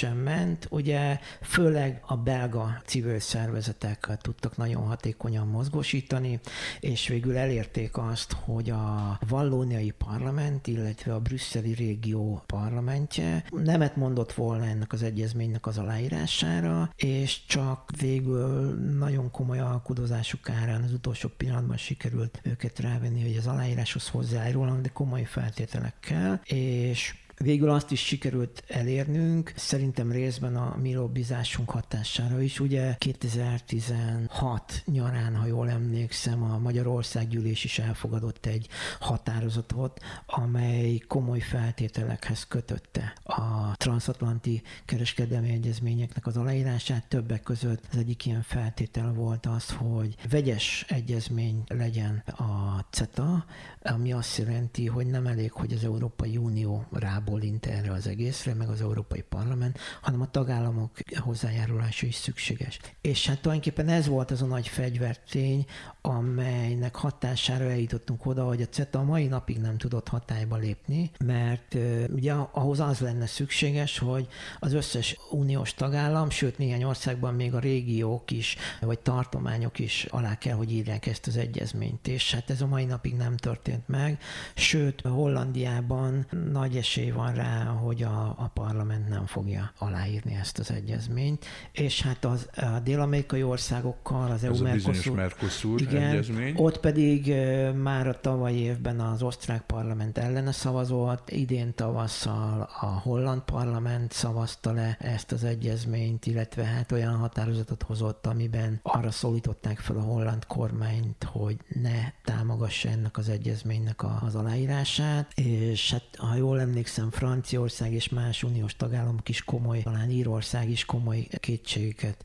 [0.00, 0.66] nyögvenyelősen ment.
[0.70, 6.40] Ugye főleg a belga civil szervezetek tudtak nagyon hatékonyan mozgósítani,
[6.80, 14.32] és végül elérték azt, hogy a vallóniai parlament, illetve a brüsszeli régió parlamentje nemet mondott
[14.32, 21.28] volna ennek az egyezménynek az aláírására, és csak végül nagyon komoly alkudozásuk árán az utolsó
[21.36, 28.00] pillanatban sikerült őket rávenni, hogy az aláíráshoz hozzájárulnak, de komoly feltételekkel, és Végül azt is
[28.00, 32.60] sikerült elérnünk, szerintem részben a mi lobbizásunk hatására is.
[32.60, 38.68] Ugye 2016 nyarán, ha jól emlékszem, a Magyarország gyűlés is elfogadott egy
[39.00, 47.08] határozatot, amely komoly feltételekhez kötötte a transatlanti kereskedelmi egyezményeknek az aláírását.
[47.08, 53.44] Többek között az egyik ilyen feltétel volt az, hogy vegyes egyezmény legyen a CETA,
[53.82, 56.84] ami azt jelenti, hogy nem elég, hogy az Európai Unió
[57.24, 62.78] rábólint erre az egészre, meg az Európai Parlament, hanem a tagállamok hozzájárulása is szükséges.
[63.00, 65.64] És hát tulajdonképpen ez volt az a nagy fegyvertény,
[66.00, 71.76] amelynek hatására eljutottunk oda, hogy a CETA a mai napig nem tudott hatályba lépni, mert
[72.12, 77.58] ugye ahhoz az lenne szükséges, hogy az összes uniós tagállam, sőt néhány országban még a
[77.58, 82.08] régiók is, vagy tartományok is alá kell, hogy írják ezt az egyezményt.
[82.08, 84.18] És hát ez a mai napig nem történt meg,
[84.54, 90.70] sőt Hollandiában nagy esély van rá, hogy a, a parlament nem fogja aláírni ezt az
[90.70, 96.54] egyezményt, és hát az, a dél-amerikai országokkal, az EU Mercosur, Mercosur igen, egyezmény.
[96.56, 97.34] ott pedig
[97.82, 104.72] már a tavalyi évben az osztrák parlament ellene szavazott, idén tavasszal a holland parlament szavazta
[104.72, 110.46] le ezt az egyezményt, illetve hát olyan határozatot hozott, amiben arra szólították fel a holland
[110.46, 117.28] kormányt, hogy ne támogassa ennek az egyezménynek az aláírását, és hát ha jól emlékszem, hiszem
[117.28, 122.24] Franciaország és más uniós tagállamok is komoly, talán Írország is komoly kétségeket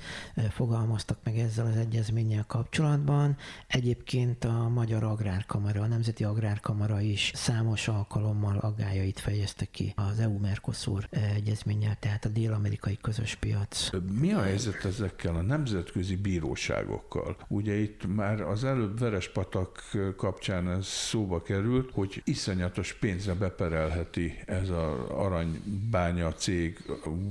[0.49, 3.37] fogalmaztak meg ezzel az egyezménnyel kapcsolatban.
[3.67, 11.07] Egyébként a Magyar Agrárkamara, a Nemzeti Agrárkamara is számos alkalommal aggájait fejezte ki az EU-Mercosur
[11.35, 13.89] egyezménnyel, tehát a dél-amerikai közös piac.
[14.19, 17.37] Mi a helyzet ezekkel a nemzetközi bíróságokkal?
[17.47, 19.81] Ugye itt már az előbb Verespatak
[20.17, 26.79] kapcsán ez szóba került, hogy iszonyatos pénzre beperelheti ez az aranybánya cég,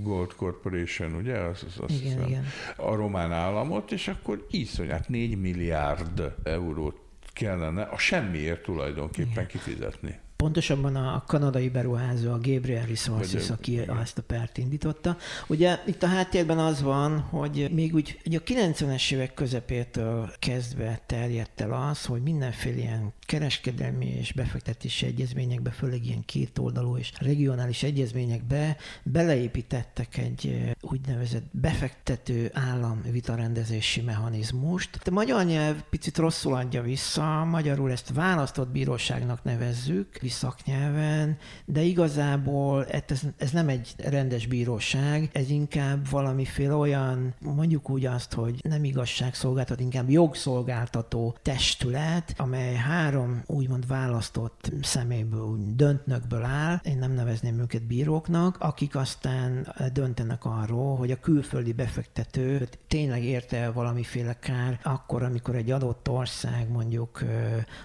[0.02, 1.38] Gold Corporation, ugye?
[1.38, 2.44] Az, az, az igen, igen.
[2.76, 7.00] A román államot, és akkor iszonyat 4 milliárd eurót
[7.32, 9.46] kellene a semmiért tulajdonképpen igen.
[9.46, 10.18] kifizetni.
[10.42, 15.16] Pontosabban a kanadai beruházó, a Gabriel Resources, aki ezt a pert indította.
[15.46, 21.00] Ugye itt a háttérben az van, hogy még úgy ugye a 90-es évek közepétől kezdve
[21.06, 27.82] terjedt el az, hogy mindenféle ilyen kereskedelmi és befektetési egyezményekbe, főleg ilyen kétoldalú és regionális
[27.82, 35.00] egyezményekbe beleépítettek egy úgynevezett befektető állam vitarendezési mechanizmust.
[35.04, 42.86] A magyar nyelv picit rosszul adja vissza, magyarul ezt választott bíróságnak nevezzük, szaknyelven, de igazából
[42.86, 48.84] ez, ez nem egy rendes bíróság, ez inkább valamiféle olyan, mondjuk úgy azt, hogy nem
[48.84, 57.86] igazságszolgáltató, inkább jogszolgáltató testület, amely három úgymond választott személyből, döntnökből áll, én nem nevezném őket
[57.86, 65.54] bíróknak, akik aztán döntenek arról, hogy a külföldi befektető tényleg érte valamiféle kár, akkor, amikor
[65.54, 67.24] egy adott ország mondjuk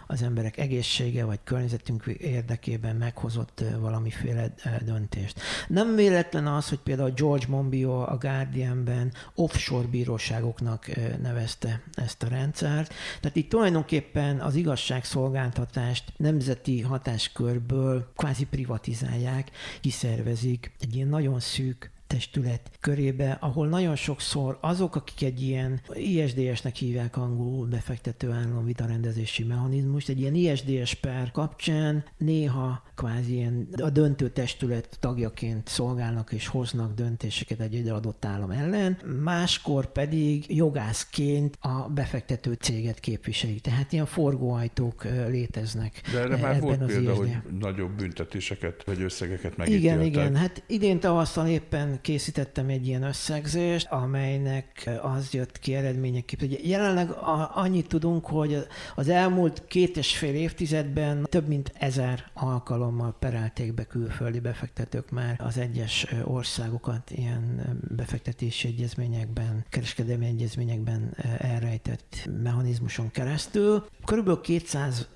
[0.08, 4.54] az emberek egészsége vagy környezetünk érdekében meghozott valamiféle
[4.86, 5.42] döntést.
[5.68, 10.90] Nem véletlen az, hogy például George Monbiot a Guardianben offshore bíróságoknak
[11.22, 12.94] nevezte ezt a rendszert.
[13.20, 22.72] Tehát itt tulajdonképpen az igazságszolgáltatást nemzeti hatáskörből kvázi privatizálják, kiszervezik egy ilyen nagyon szűk testület
[22.80, 30.10] körébe, ahol nagyon sokszor azok, akik egy ilyen ISDS-nek hívják angolul befektető állam vitarendezési mechanizmust,
[30.10, 36.94] egy ilyen ISDS per kapcsán néha kvázi ilyen a döntő testület tagjaként szolgálnak és hoznak
[36.94, 43.62] döntéseket egy adott állam ellen, máskor pedig jogászként a befektető céget képviselik.
[43.62, 46.02] Tehát ilyen forgóajtók léteznek.
[46.12, 50.06] De erre már volt az példa, hogy nagyobb büntetéseket vagy összegeket megítéltek.
[50.06, 50.36] Igen, igen.
[50.36, 56.48] Hát idén tavasszal éppen készítettem egy ilyen összegzést, amelynek az jött ki eredményeképpen.
[56.48, 57.10] Ugye jelenleg
[57.54, 63.84] annyit tudunk, hogy az elmúlt két és fél évtizedben több mint ezer alkalommal perelték be
[63.84, 73.86] külföldi befektetők már az egyes országokat ilyen befektetési egyezményekben, kereskedelmi egyezményekben elrejtett mechanizmuson keresztül.
[74.06, 75.08] Körülbelül 200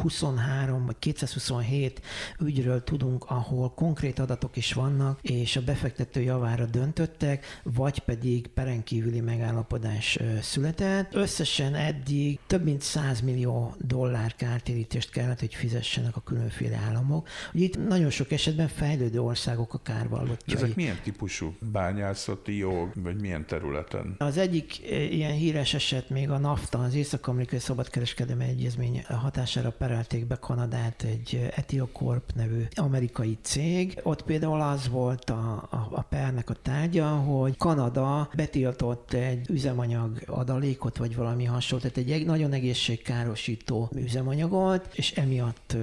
[0.00, 2.00] 23 vagy 227
[2.40, 9.20] ügyről tudunk, ahol konkrét adatok is vannak, és a befektető javára döntöttek, vagy pedig perenkívüli
[9.20, 11.14] megállapodás született.
[11.14, 17.28] Összesen eddig több mint 100 millió dollár kártérítést kellett, hogy fizessenek a különféle államok.
[17.54, 20.62] Ugye itt nagyon sok esetben fejlődő országok a kárvallottjai.
[20.62, 24.14] Ezek milyen típusú bányászati jog, vagy milyen területen?
[24.18, 30.26] Az egyik ilyen híres eset még a NAFTA, az Észak-Amerikai Szabadkereskedelmi Egyezmény hatás hatására perelték
[30.26, 34.00] be Kanadát egy Etiocorp nevű amerikai cég.
[34.02, 40.22] Ott például az volt a, a, a pernek a tárgya, hogy Kanada betiltott egy üzemanyag
[40.26, 45.76] adalékot, vagy valami hasonló, tehát egy nagyon egészségkárosító üzemanyagot, és emiatt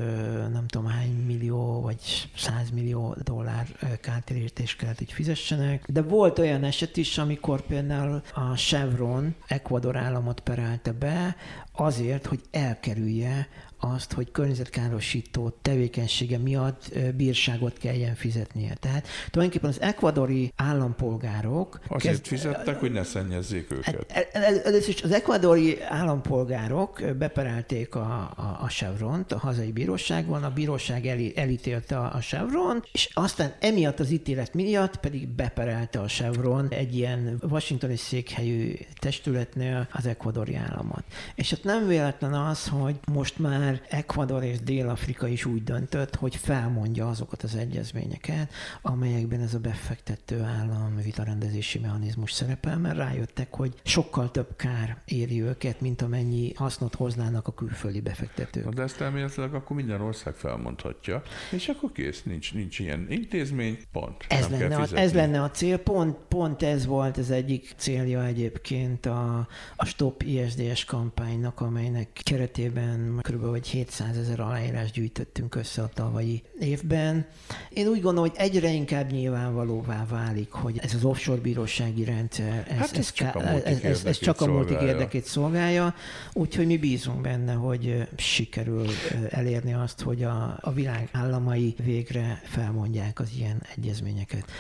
[0.52, 3.68] nem tudom hány millió, vagy százmillió dollár
[4.02, 5.86] kártérítést kellett, hogy fizessenek.
[5.92, 11.36] De volt olyan eset is, amikor például a Chevron Ecuador államot perelte be,
[11.80, 13.48] azért, hogy elkerülje
[13.80, 18.74] azt, hogy környezetkárosító tevékenysége miatt bírságot kelljen fizetnie.
[18.74, 21.80] Tehát tulajdonképpen az ekvadori állampolgárok...
[21.88, 22.26] Azért kezd...
[22.26, 24.12] fizettek, hogy ne szennyezzék őket.
[24.12, 30.54] Hát, először is az ekvadori állampolgárok beperelték a, a, a Chevront a hazai bíróságon, a
[30.54, 36.06] bíróság el, elítélte a, a Chevron, és aztán emiatt az ítélet miatt pedig beperelte a
[36.06, 41.04] Chevron egy ilyen washingtoni székhelyű testületnél az ekvadori államot.
[41.36, 46.16] És ott nem véletlen az, hogy most már már Ecuador és Dél-Afrika is úgy döntött,
[46.16, 53.54] hogy felmondja azokat az egyezményeket, amelyekben ez a befektető állam vitarendezési mechanizmus szerepel, mert rájöttek,
[53.54, 58.64] hogy sokkal több kár éri őket, mint amennyi hasznot hoznának a külföldi befektetők.
[58.64, 63.78] Na de ezt elméletileg akkor minden ország felmondhatja, és akkor kész, nincs, nincs ilyen intézmény,
[63.92, 64.26] pont.
[64.28, 69.06] Ez, lenne a, ez lenne a cél, pont, pont ez volt az egyik célja egyébként
[69.06, 75.90] a, a Stop ISDS kampánynak, amelynek keretében kb hogy 700 ezer aláírás gyűjtöttünk össze a
[75.94, 77.26] tavalyi évben.
[77.70, 82.78] Én úgy gondolom, hogy egyre inkább nyilvánvalóvá válik, hogy ez az offshore bírósági rendszer, ez,
[82.78, 84.94] Hát ez ez, csak a ez, ez, ez érdekét csak a multik szolgálja.
[84.94, 85.96] érdekét szolgálja,
[86.34, 88.88] úgyhogy mi bízunk benne, hogy sikerül
[89.30, 94.52] elérni azt, hogy a, a világ államai végre felmondják az ilyen egyezményeket.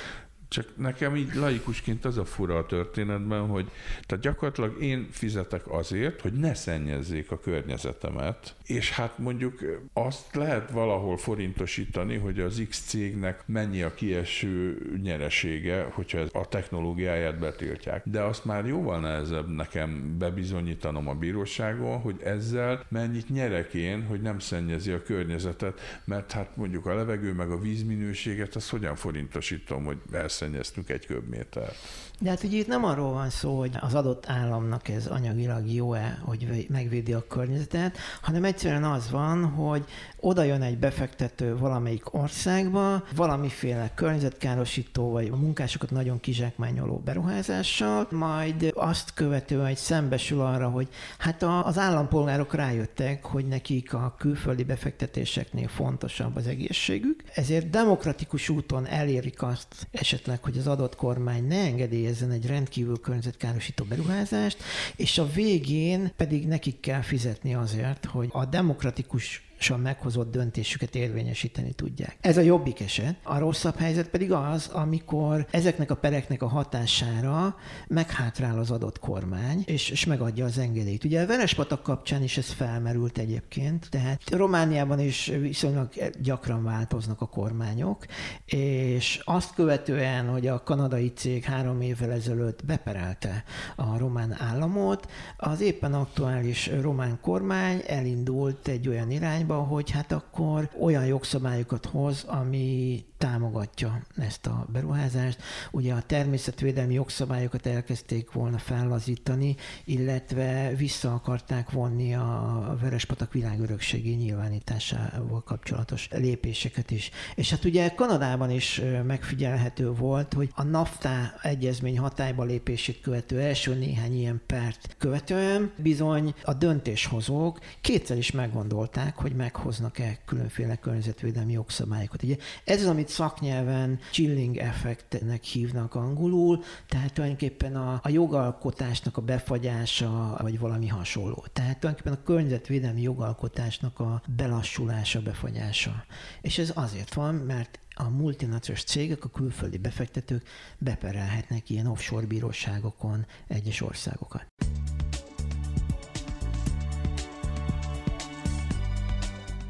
[0.49, 3.71] Csak nekem így laikusként az a fura a történetben, hogy
[4.05, 9.59] tehát gyakorlatilag én fizetek azért, hogy ne szennyezzék a környezetemet, és hát mondjuk
[9.93, 16.47] azt lehet valahol forintosítani, hogy az X cégnek mennyi a kieső nyeresége, hogyha ez a
[16.47, 18.03] technológiáját betiltják.
[18.05, 24.21] De azt már jóval nehezebb nekem bebizonyítanom a bíróságon, hogy ezzel mennyit nyerek én, hogy
[24.21, 29.83] nem szennyezi a környezetet, mert hát mondjuk a levegő meg a vízminőséget, azt hogyan forintosítom,
[29.83, 29.97] hogy
[30.41, 31.75] elszennyeztünk egy köbmétert.
[32.19, 36.19] De hát ugye itt nem arról van szó, hogy az adott államnak ez anyagilag jó-e,
[36.25, 39.85] hogy megvédi a környezetet, hanem egyszerűen az van, hogy
[40.21, 48.71] oda jön egy befektető valamelyik országba, valamiféle környezetkárosító, vagy a munkásokat nagyon kizsákmányoló beruházással, majd
[48.75, 55.67] azt követően egy szembesül arra, hogy hát az állampolgárok rájöttek, hogy nekik a külföldi befektetéseknél
[55.67, 62.31] fontosabb az egészségük, ezért demokratikus úton elérik azt esetleg, hogy az adott kormány ne engedélyezzen
[62.31, 64.57] egy rendkívül környezetkárosító beruházást,
[64.95, 72.17] és a végén pedig nekik kell fizetni azért, hogy a demokratikus meghozott döntésüket érvényesíteni tudják.
[72.21, 73.15] Ez a jobbik eset.
[73.23, 77.55] A rosszabb helyzet pedig az, amikor ezeknek a pereknek a hatására
[77.87, 81.03] meghátrál az adott kormány, és, és megadja az engedélyt.
[81.03, 85.89] Ugye a Verespatak kapcsán is ez felmerült egyébként, tehát Romániában is viszonylag
[86.21, 88.05] gyakran változnak a kormányok,
[88.45, 93.43] és azt követően, hogy a kanadai cég három évvel ezelőtt beperelte
[93.75, 100.69] a román államot, az éppen aktuális román kormány elindult egy olyan irányba, hogy hát akkor
[100.81, 105.41] olyan jogszabályokat hoz, ami támogatja ezt a beruházást.
[105.71, 109.55] Ugye a természetvédelmi jogszabályokat elkezdték volna fellazítani,
[109.85, 117.11] illetve vissza akarták vonni a Verespatak világörökségi nyilvánításával kapcsolatos lépéseket is.
[117.35, 123.75] És hát ugye Kanadában is megfigyelhető volt, hogy a NAFTA egyezmény hatályba lépését követő első
[123.75, 132.23] néhány ilyen pert követően bizony a döntéshozók kétszer is meggondolták, hogy meghoznak-e különféle környezetvédelmi jogszabályokat.
[132.23, 139.21] Ugye ez az, amit szaknyelven chilling effektnek hívnak angolul, tehát tulajdonképpen a, a jogalkotásnak a
[139.21, 141.45] befagyása, vagy valami hasonló.
[141.53, 146.05] Tehát tulajdonképpen a környezetvédelmi jogalkotásnak a belassulása, befagyása.
[146.41, 153.25] És ez azért van, mert a multinacionális cégek, a külföldi befektetők beperelhetnek ilyen offshore bíróságokon
[153.47, 154.45] egyes országokat.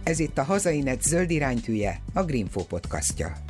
[0.09, 3.48] Ez itt a Hazainet zöld iránytűje, a Greenfo podcastja.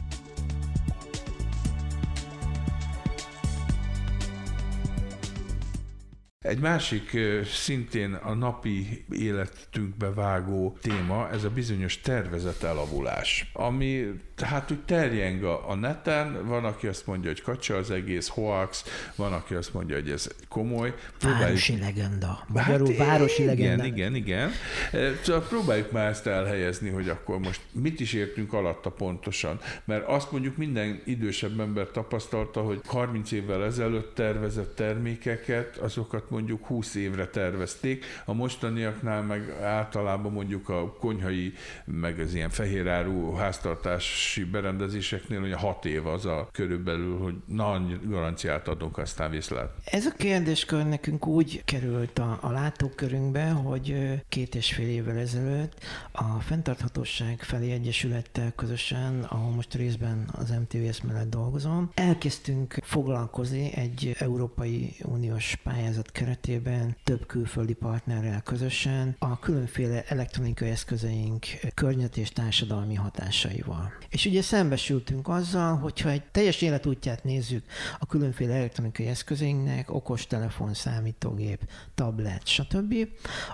[6.49, 7.17] Egy másik
[7.53, 14.05] szintén a napi életünkbe vágó téma, ez a bizonyos tervezett elavulás, ami
[14.45, 18.83] hát úgy terjeng a, a neten, van, aki azt mondja, hogy kacsa az egész, hoax,
[19.15, 20.93] van, aki azt mondja, hogy ez komoly.
[21.21, 22.45] Városi legenda.
[22.47, 23.85] Magyarul Hát, városi igen, legenda.
[23.85, 24.51] Igen, igen,
[24.91, 25.15] igen.
[25.23, 29.59] Szóval próbáljuk már ezt elhelyezni, hogy akkor most mit is értünk alatta pontosan.
[29.85, 36.38] Mert azt mondjuk minden idősebb ember tapasztalta, hogy 30 évvel ezelőtt tervezett termékeket, azokat mondjuk
[36.61, 41.53] 20 évre tervezték, a mostaniaknál meg általában mondjuk a konyhai,
[41.85, 48.67] meg az ilyen fehéráru háztartási berendezéseknél, hogy 6 év az a körülbelül, hogy nagy garanciát
[48.67, 49.73] adunk, aztán viszlát.
[49.85, 55.83] Ez a kérdéskör nekünk úgy került a, a látókörünkbe, hogy két és fél évvel ezelőtt
[56.11, 64.15] a Fentarthatóság felé Egyesülettel közösen, ahol most részben az MTVS mellett dolgozom, elkezdtünk foglalkozni egy
[64.19, 66.28] Európai Uniós pályázat keretében
[67.03, 73.93] több külföldi partnerrel közösen a különféle elektronikai eszközeink környezet és társadalmi hatásaival.
[74.09, 77.65] És ugye szembesültünk azzal, hogyha egy teljes életútját nézzük
[77.99, 82.95] a különféle elektronikai eszközeinknek, okostelefon, számítógép, tablet, stb.,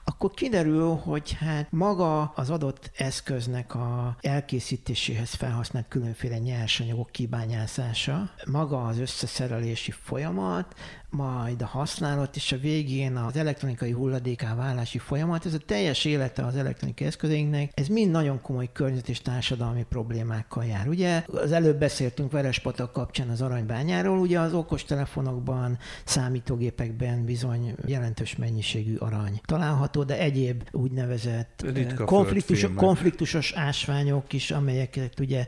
[0.05, 8.85] akkor kiderül, hogy hát maga az adott eszköznek a elkészítéséhez felhasznált különféle nyersanyagok kibányászása, maga
[8.85, 10.75] az összeszerelési folyamat,
[11.15, 16.45] majd a használat, és a végén az elektronikai hulladéká válási folyamat, ez a teljes élete
[16.45, 20.87] az elektronikai eszközeinknek, ez mind nagyon komoly környezet és társadalmi problémákkal jár.
[20.87, 21.23] Ugye?
[21.27, 29.41] Az előbb beszéltünk Verespatak kapcsán az aranybányáról, ugye az okostelefonokban, számítógépekben bizony jelentős mennyiségű arany
[29.45, 31.65] található, de egyéb úgynevezett
[32.05, 35.45] konfliktus, konfliktusos ásványok is, amelyeket ugye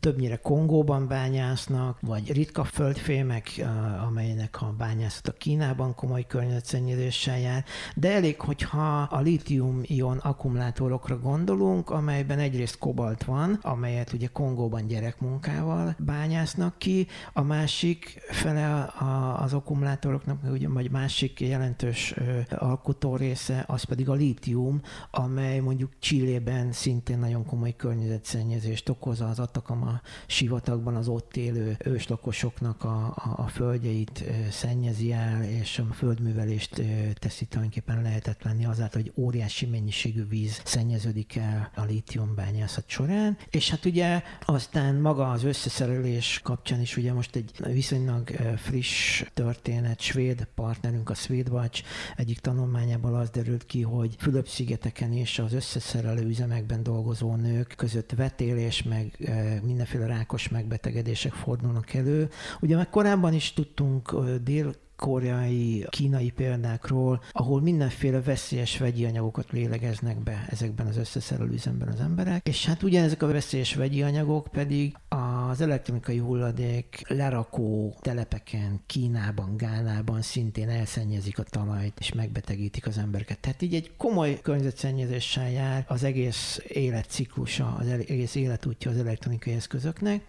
[0.00, 3.64] többnyire Kongóban bányásznak, vagy ritka földfémek,
[4.06, 4.74] amelynek a
[5.08, 13.24] bányászata Kínában komoly környezetszennyezéssel jár, de elég, hogyha a lítium-ion akkumulátorokra gondolunk, amelyben egyrészt kobalt
[13.24, 18.92] van, amelyet ugye Kongóban gyerekmunkával bányásznak ki, a másik fele
[19.38, 22.14] az akkumulátoroknak, ugye, vagy másik jelentős
[22.50, 24.80] alkotó része, az pedig a lítium,
[25.10, 32.84] amely mondjuk Csillében szintén nagyon komoly környezetszennyezést okoz az Atacama sivatagban az ott élő őslakosoknak
[32.84, 36.82] a, a, a földjeit szennyezi el, és a földművelést
[37.18, 43.36] teszi tulajdonképpen lehetetlenni azáltal, hogy óriási mennyiségű víz szennyeződik el a lítiumbányászat során.
[43.50, 50.00] És hát ugye aztán maga az összeszerelés kapcsán is ugye most egy viszonylag friss történet,
[50.00, 51.82] svéd partnerünk, a Swedwatch
[52.16, 58.82] egyik tanulmányából az derült ki, hogy Fülöp-szigeteken és az összeszerelő üzemekben dolgozó nők között vetélés,
[58.82, 59.30] meg
[59.62, 62.28] mindenféle rákos megbetegedések fordulnak elő.
[62.60, 70.22] Ugye meg korábban is tudtunk dél koreai, kínai példákról, ahol mindenféle veszélyes vegyi anyagokat lélegeznek
[70.22, 74.96] be ezekben az összeszerelő üzemben az emberek, és hát ugyanezek a veszélyes vegyi anyagok pedig
[75.08, 83.38] az elektronikai hulladék lerakó telepeken, Kínában, Gánában szintén elszennyezik a talajt, és megbetegítik az embereket.
[83.38, 90.22] Tehát így egy komoly környezetszennyezéssel jár az egész életciklusa, az egész életútja az elektronikai eszközöknek,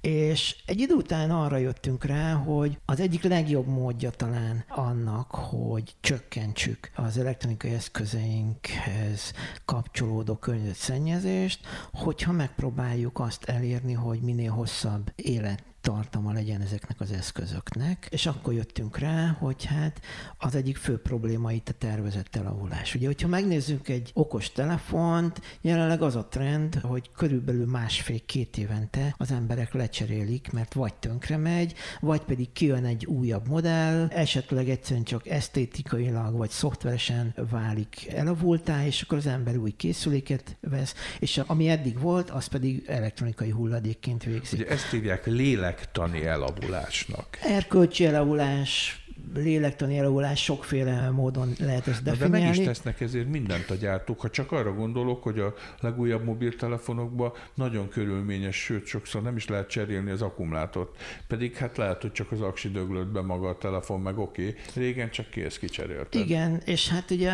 [0.00, 5.94] és egy idő után arra jöttünk rá, hogy az egyik legjobb módja talán annak, hogy
[6.00, 9.32] csökkentsük az elektronikai eszközeinkhez
[9.64, 18.06] kapcsolódó környezetszennyezést, hogyha megpróbáljuk azt elérni, hogy minél hosszabb élet tartalma legyen ezeknek az eszközöknek,
[18.10, 20.00] és akkor jöttünk rá, hogy hát
[20.38, 22.94] az egyik fő probléma itt a tervezett elavulás.
[22.94, 29.30] Ugye, hogyha megnézzük egy okos telefont, jelenleg az a trend, hogy körülbelül másfél-két évente az
[29.30, 35.28] emberek lecserélik, mert vagy tönkre megy, vagy pedig kijön egy újabb modell, esetleg egyszerűen csak
[35.28, 42.00] esztétikailag vagy szoftveresen válik elavultá, és akkor az ember új készüléket vesz, és ami eddig
[42.00, 44.60] volt, az pedig elektronikai hulladékként végzik.
[44.60, 47.38] Ugye ezt hívják lélek lélektani elavulásnak.
[47.42, 49.00] Erkölcsi elavulás,
[49.34, 52.38] lélektani elavulás sokféle módon lehet ezt definiálni.
[52.40, 54.20] De meg is tesznek ezért mindent a gyártók.
[54.20, 59.68] Ha csak arra gondolok, hogy a legújabb mobiltelefonokban nagyon körülményes, sőt sokszor nem is lehet
[59.68, 60.96] cserélni az akkumulátort.
[61.26, 64.48] Pedig hát lehet, hogy csak az aksi döglött be maga a telefon, meg oké.
[64.48, 64.54] Okay.
[64.74, 66.20] Régen csak kész kicserélted.
[66.20, 67.32] Igen, és hát ugye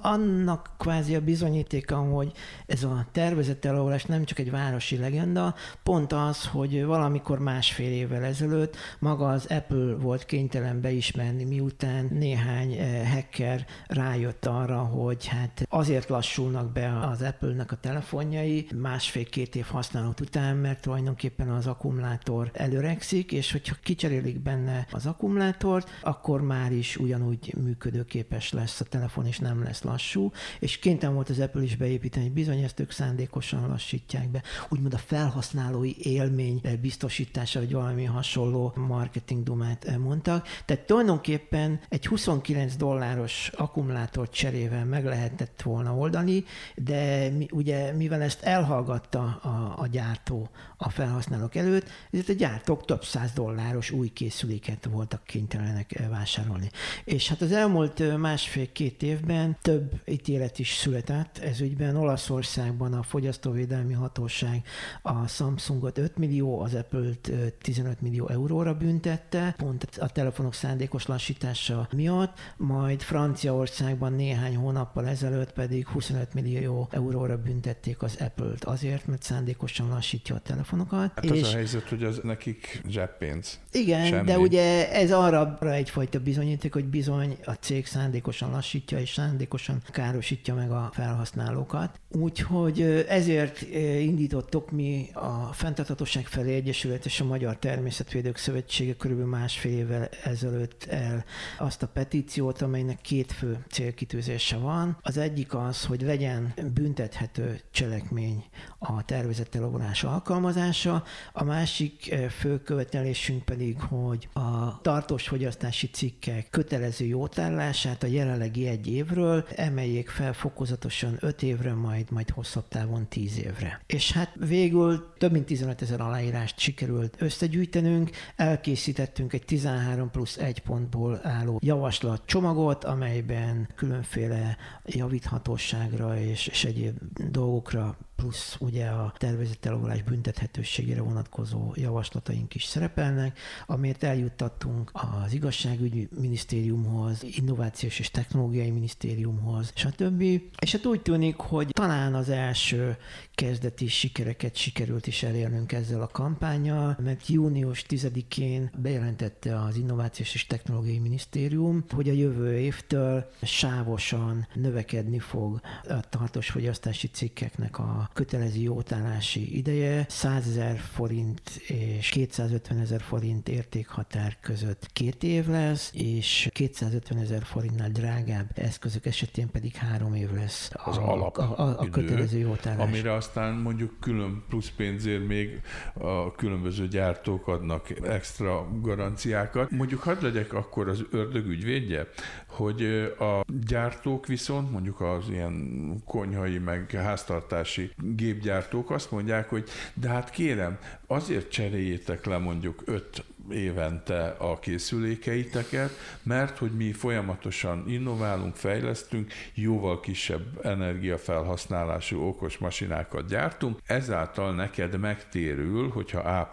[0.00, 2.32] annak kvázi a bizonyítéka, hogy
[2.66, 8.24] ez a tervezett elavulás nem csak egy városi legenda, pont az, hogy valamikor másfél évvel
[8.24, 14.78] ezelőtt maga az Apple volt kénytelen be is ismerni, miután néhány eh, hacker rájött arra,
[14.78, 21.48] hogy hát azért lassulnak be az Apple-nek a telefonjai másfél-két év használat után, mert tulajdonképpen
[21.48, 28.80] az akkumulátor előregszik, és hogyha kicserélik benne az akkumulátort, akkor már is ugyanúgy működőképes lesz
[28.80, 32.62] a telefon, és nem lesz lassú, és kénytelen volt az Apple is beépíteni, hogy bizony
[32.62, 34.42] ezt ők szándékosan lassítják be.
[34.68, 40.46] Úgymond a felhasználói élmény biztosítása, vagy valami hasonló marketing dumát eh, mondtak.
[40.64, 46.44] Tehát tulajdonképpen egy 29 dolláros akkumulátor cserével meg lehetett volna oldani,
[46.76, 52.84] de mi, ugye mivel ezt elhallgatta a, a gyártó a felhasználók előtt, ezért a gyártók
[52.84, 56.70] több száz dolláros új készüléket voltak kénytelenek eh, vásárolni.
[57.04, 61.96] És hát az elmúlt másfél-két évben több ítélet is született ez ügyben.
[61.96, 64.62] Olaszországban a Fogyasztóvédelmi Hatóság
[65.02, 67.30] a Samsungot 5 millió, az Apple-t
[67.60, 75.52] 15 millió euróra büntette, pont a telefonok szándékos lassítása miatt, majd Franciaországban néhány hónappal ezelőtt
[75.52, 81.12] pedig 25 millió euróra büntették az Apple-t azért, mert szándékosan lassítja a telefonokat.
[81.14, 83.60] Hát és az a helyzet, hogy az nekik zseppénz.
[83.72, 84.26] Igen, Semmi.
[84.26, 90.54] de ugye ez arra egyfajta bizonyíték, hogy bizony a cég szándékosan lassítja és szándékosan károsítja
[90.54, 92.00] meg a felhasználókat.
[92.08, 93.62] Úgyhogy ezért
[94.00, 100.69] indítottuk mi a Fenntarthatóság felé Egyesület és a Magyar Természetvédők Szövetsége körülbelül másfél évvel ezelőtt
[100.70, 101.24] küldött el
[101.58, 104.98] azt a petíciót, amelynek két fő célkitűzése van.
[105.02, 108.44] Az egyik az, hogy legyen büntethető cselekmény
[108.78, 117.04] a tervezett elavulás alkalmazása, a másik fő követelésünk pedig, hogy a tartós fogyasztási cikkek kötelező
[117.04, 123.38] jótállását a jelenlegi egy évről emeljék fel fokozatosan öt évre, majd, majd hosszabb távon tíz
[123.38, 123.80] évre.
[123.86, 130.59] És hát végül több mint 15 ezer aláírást sikerült összegyűjtenünk, elkészítettünk egy 13 plusz 1
[130.60, 136.98] pontból álló javaslat csomagot, amelyben különféle javíthatóságra és, és egyéb
[137.30, 146.08] dolgokra plusz ugye a tervezett elavulás büntethetőségére vonatkozó javaslataink is szerepelnek, amért eljuttattunk az igazságügyi
[146.20, 150.22] minisztériumhoz, innovációs és technológiai minisztériumhoz, stb.
[150.58, 152.96] És hát úgy tűnik, hogy talán az első
[153.34, 160.46] kezdeti sikereket sikerült is elérnünk ezzel a kampányjal, mert június 10-én bejelentette az Innovációs és
[160.46, 168.60] Technológiai Minisztérium, hogy a jövő évtől sávosan növekedni fog a tartós fogyasztási cikkeknek a kötelező
[168.60, 176.48] jótállási ideje 100 ezer forint és 250 ezer forint értékhatár között két év lesz, és
[176.52, 181.78] 250 ezer forintnál drágább eszközök esetén pedig három év lesz az a, alap a, a,
[181.78, 182.88] a kötelező jótállás.
[182.88, 185.60] Amire aztán mondjuk külön plusz pénzért még
[185.94, 189.70] a különböző gyártók adnak extra garanciákat.
[189.70, 192.08] Mondjuk hadd legyek akkor az ördög ügyvédje,
[192.46, 192.82] hogy
[193.18, 200.30] a gyártók viszont, mondjuk az ilyen konyhai meg háztartási gépgyártók azt mondják, hogy de hát
[200.30, 205.90] kérem, azért cseréljétek le mondjuk öt évente a készülékeiteket,
[206.22, 215.88] mert hogy mi folyamatosan innoválunk, fejlesztünk, jóval kisebb energiafelhasználású okos masinákat gyártunk, ezáltal neked megtérül,
[215.88, 216.52] hogyha A++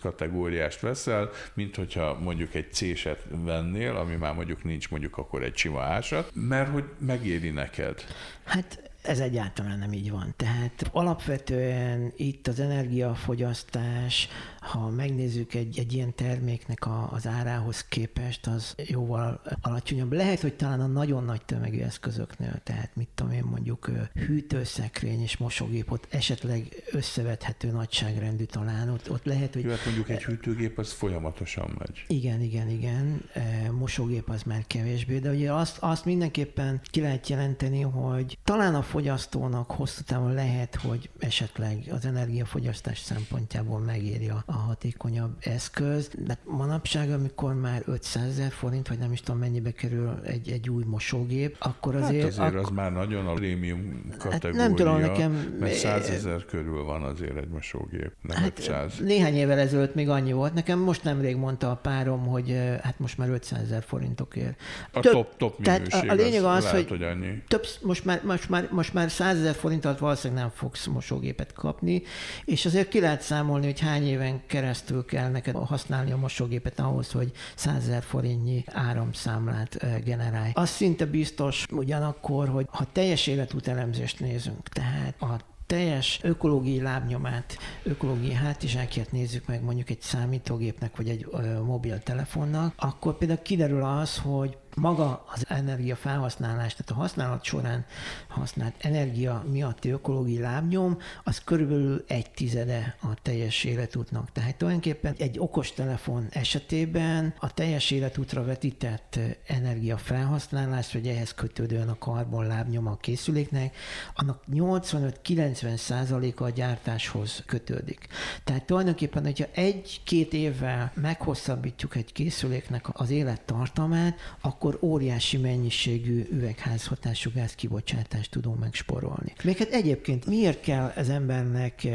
[0.00, 5.56] kategóriást veszel, mint hogyha mondjuk egy C-set vennél, ami már mondjuk nincs mondjuk akkor egy
[5.56, 8.04] sima ásat, mert hogy megéri neked.
[8.44, 10.34] Hát ez egyáltalán nem így van.
[10.36, 14.28] Tehát alapvetően itt az energiafogyasztás,
[14.62, 20.12] ha megnézzük egy, egy ilyen terméknek a, az árához képest, az jóval alacsonyabb.
[20.12, 25.36] Lehet, hogy talán a nagyon nagy tömegű eszközöknél, tehát mit tudom én mondjuk hűtőszekrény és
[25.36, 28.88] mosógép, ott esetleg összevethető nagyságrendű talán.
[28.88, 29.62] Ott, ott lehet, hogy...
[29.62, 32.04] Jó, hát mondjuk egy hűtőgép az folyamatosan megy.
[32.06, 33.22] Igen, igen, igen.
[33.70, 38.82] Mosógép az már kevésbé, de ugye azt, azt mindenképpen ki lehet jelenteni, hogy talán a
[38.82, 46.38] fogyasztónak hosszú távon lehet, hogy esetleg az energiafogyasztás szempontjából megéri a, a hatékonyabb eszköz, de
[46.44, 50.84] manapság, amikor már 500 ezer forint, vagy nem is tudom mennyibe kerül egy, egy új
[50.86, 52.22] mosógép, akkor azért...
[52.22, 55.56] Hát azért ak- az már nagyon a prémium kategória, hát nem tudom, nekem...
[55.60, 58.98] mert 100 ezer körül van azért egy mosógép, nem hát 500.
[58.98, 60.54] Néhány évvel ezelőtt még annyi volt.
[60.54, 64.60] Nekem most nemrég mondta a párom, hogy hát most már 500 ezer forintokért.
[64.92, 67.42] A több, top, top minőség, tehát a, a lényeg az, az lehet, hogy, hogy annyi.
[67.48, 71.52] Több, most, már, most, már, most már 100 ezer forint alatt valószínűleg nem fogsz mosógépet
[71.52, 72.02] kapni,
[72.44, 77.10] és azért ki lehet számolni, hogy hány éven keresztül kell neked használni a mosógépet ahhoz,
[77.12, 80.50] hogy 100 ezer forintnyi áramszámlát generálj.
[80.54, 85.36] Az szinte biztos ugyanakkor, hogy ha teljes életútelemzést nézünk, tehát a
[85.66, 91.26] teljes ökológiai lábnyomát, ökológiai hátizsákját nézzük meg mondjuk egy számítógépnek vagy egy
[91.64, 97.84] mobiltelefonnak, akkor például kiderül az, hogy maga az energia felhasználás, tehát a használat során
[98.28, 104.32] használt energia miatti ökológiai lábnyom, az körülbelül egy tizede a teljes életútnak.
[104.32, 111.98] Tehát tulajdonképpen egy okostelefon esetében a teljes életútra vetített energia felhasználás, vagy ehhez kötődően a
[111.98, 113.76] karbon lábnyom a készüléknek,
[114.14, 118.06] annak 85-90 százaléka a gyártáshoz kötődik.
[118.44, 127.30] Tehát tulajdonképpen, hogyha egy-két évvel meghosszabbítjuk egy készüléknek az élettartamát, akkor akkor óriási mennyiségű üvegházhatású
[127.34, 129.32] gáz kibocsátást tudunk megsporolni.
[129.44, 131.88] Még hát egyébként miért kell az embernek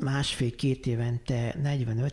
[0.00, 2.10] másfél-két évente 40-50,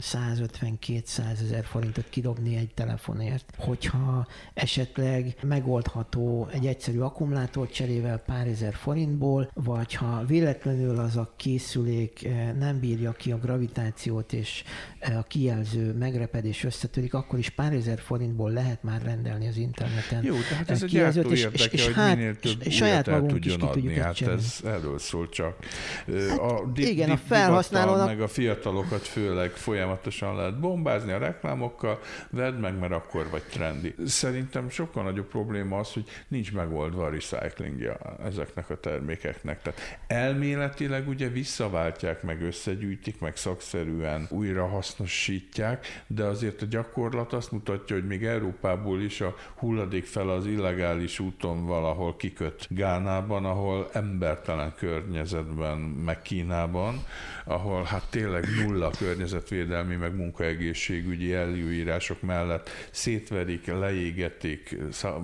[0.00, 8.74] 150-200 ezer forintot kidobni egy telefonért, hogyha esetleg megoldható egy egyszerű akkumulátor cserével pár ezer
[8.74, 14.64] forintból, vagy ha véletlenül az a készülék eh, nem bírja ki a gravitációt, és
[14.98, 20.24] eh, a kijelző megrepedés összetörik, akkor is pár ezer forintból lehet már rendelni az interneten.
[20.24, 23.56] Jó, tehát ez a gyártó és, érdeke, és, hogy hát, minél több saját magunk tudjon
[23.56, 25.56] is adni, hát ez erről szól csak.
[26.06, 28.06] Hát, a, igen, a felhasználónak...
[28.06, 32.00] meg a fiatalokat főleg folyamatosan lehet bombázni a reklámokkal,
[32.30, 33.94] vedd meg, mert akkor vagy trendi.
[34.06, 39.62] Szerintem sokkal nagyobb probléma az, hogy nincs megoldva a recyclingja ezeknek a termékeknek.
[39.62, 47.52] Tehát elméletileg ugye visszaváltják, meg összegyűjtik, meg szakszerűen újra hasznosítják, de azért a gyakorlat azt
[47.52, 53.88] mutatja, hogy még Európából is a hulladék fel az illegális úton valahol kiköt Gánában, ahol
[53.92, 57.04] embertelen környezetben, meg Kínában,
[57.44, 64.76] ahol hát tényleg nulla környezetvédelmi, meg munkaegészségügyi előírások mellett szétverik, leégetik,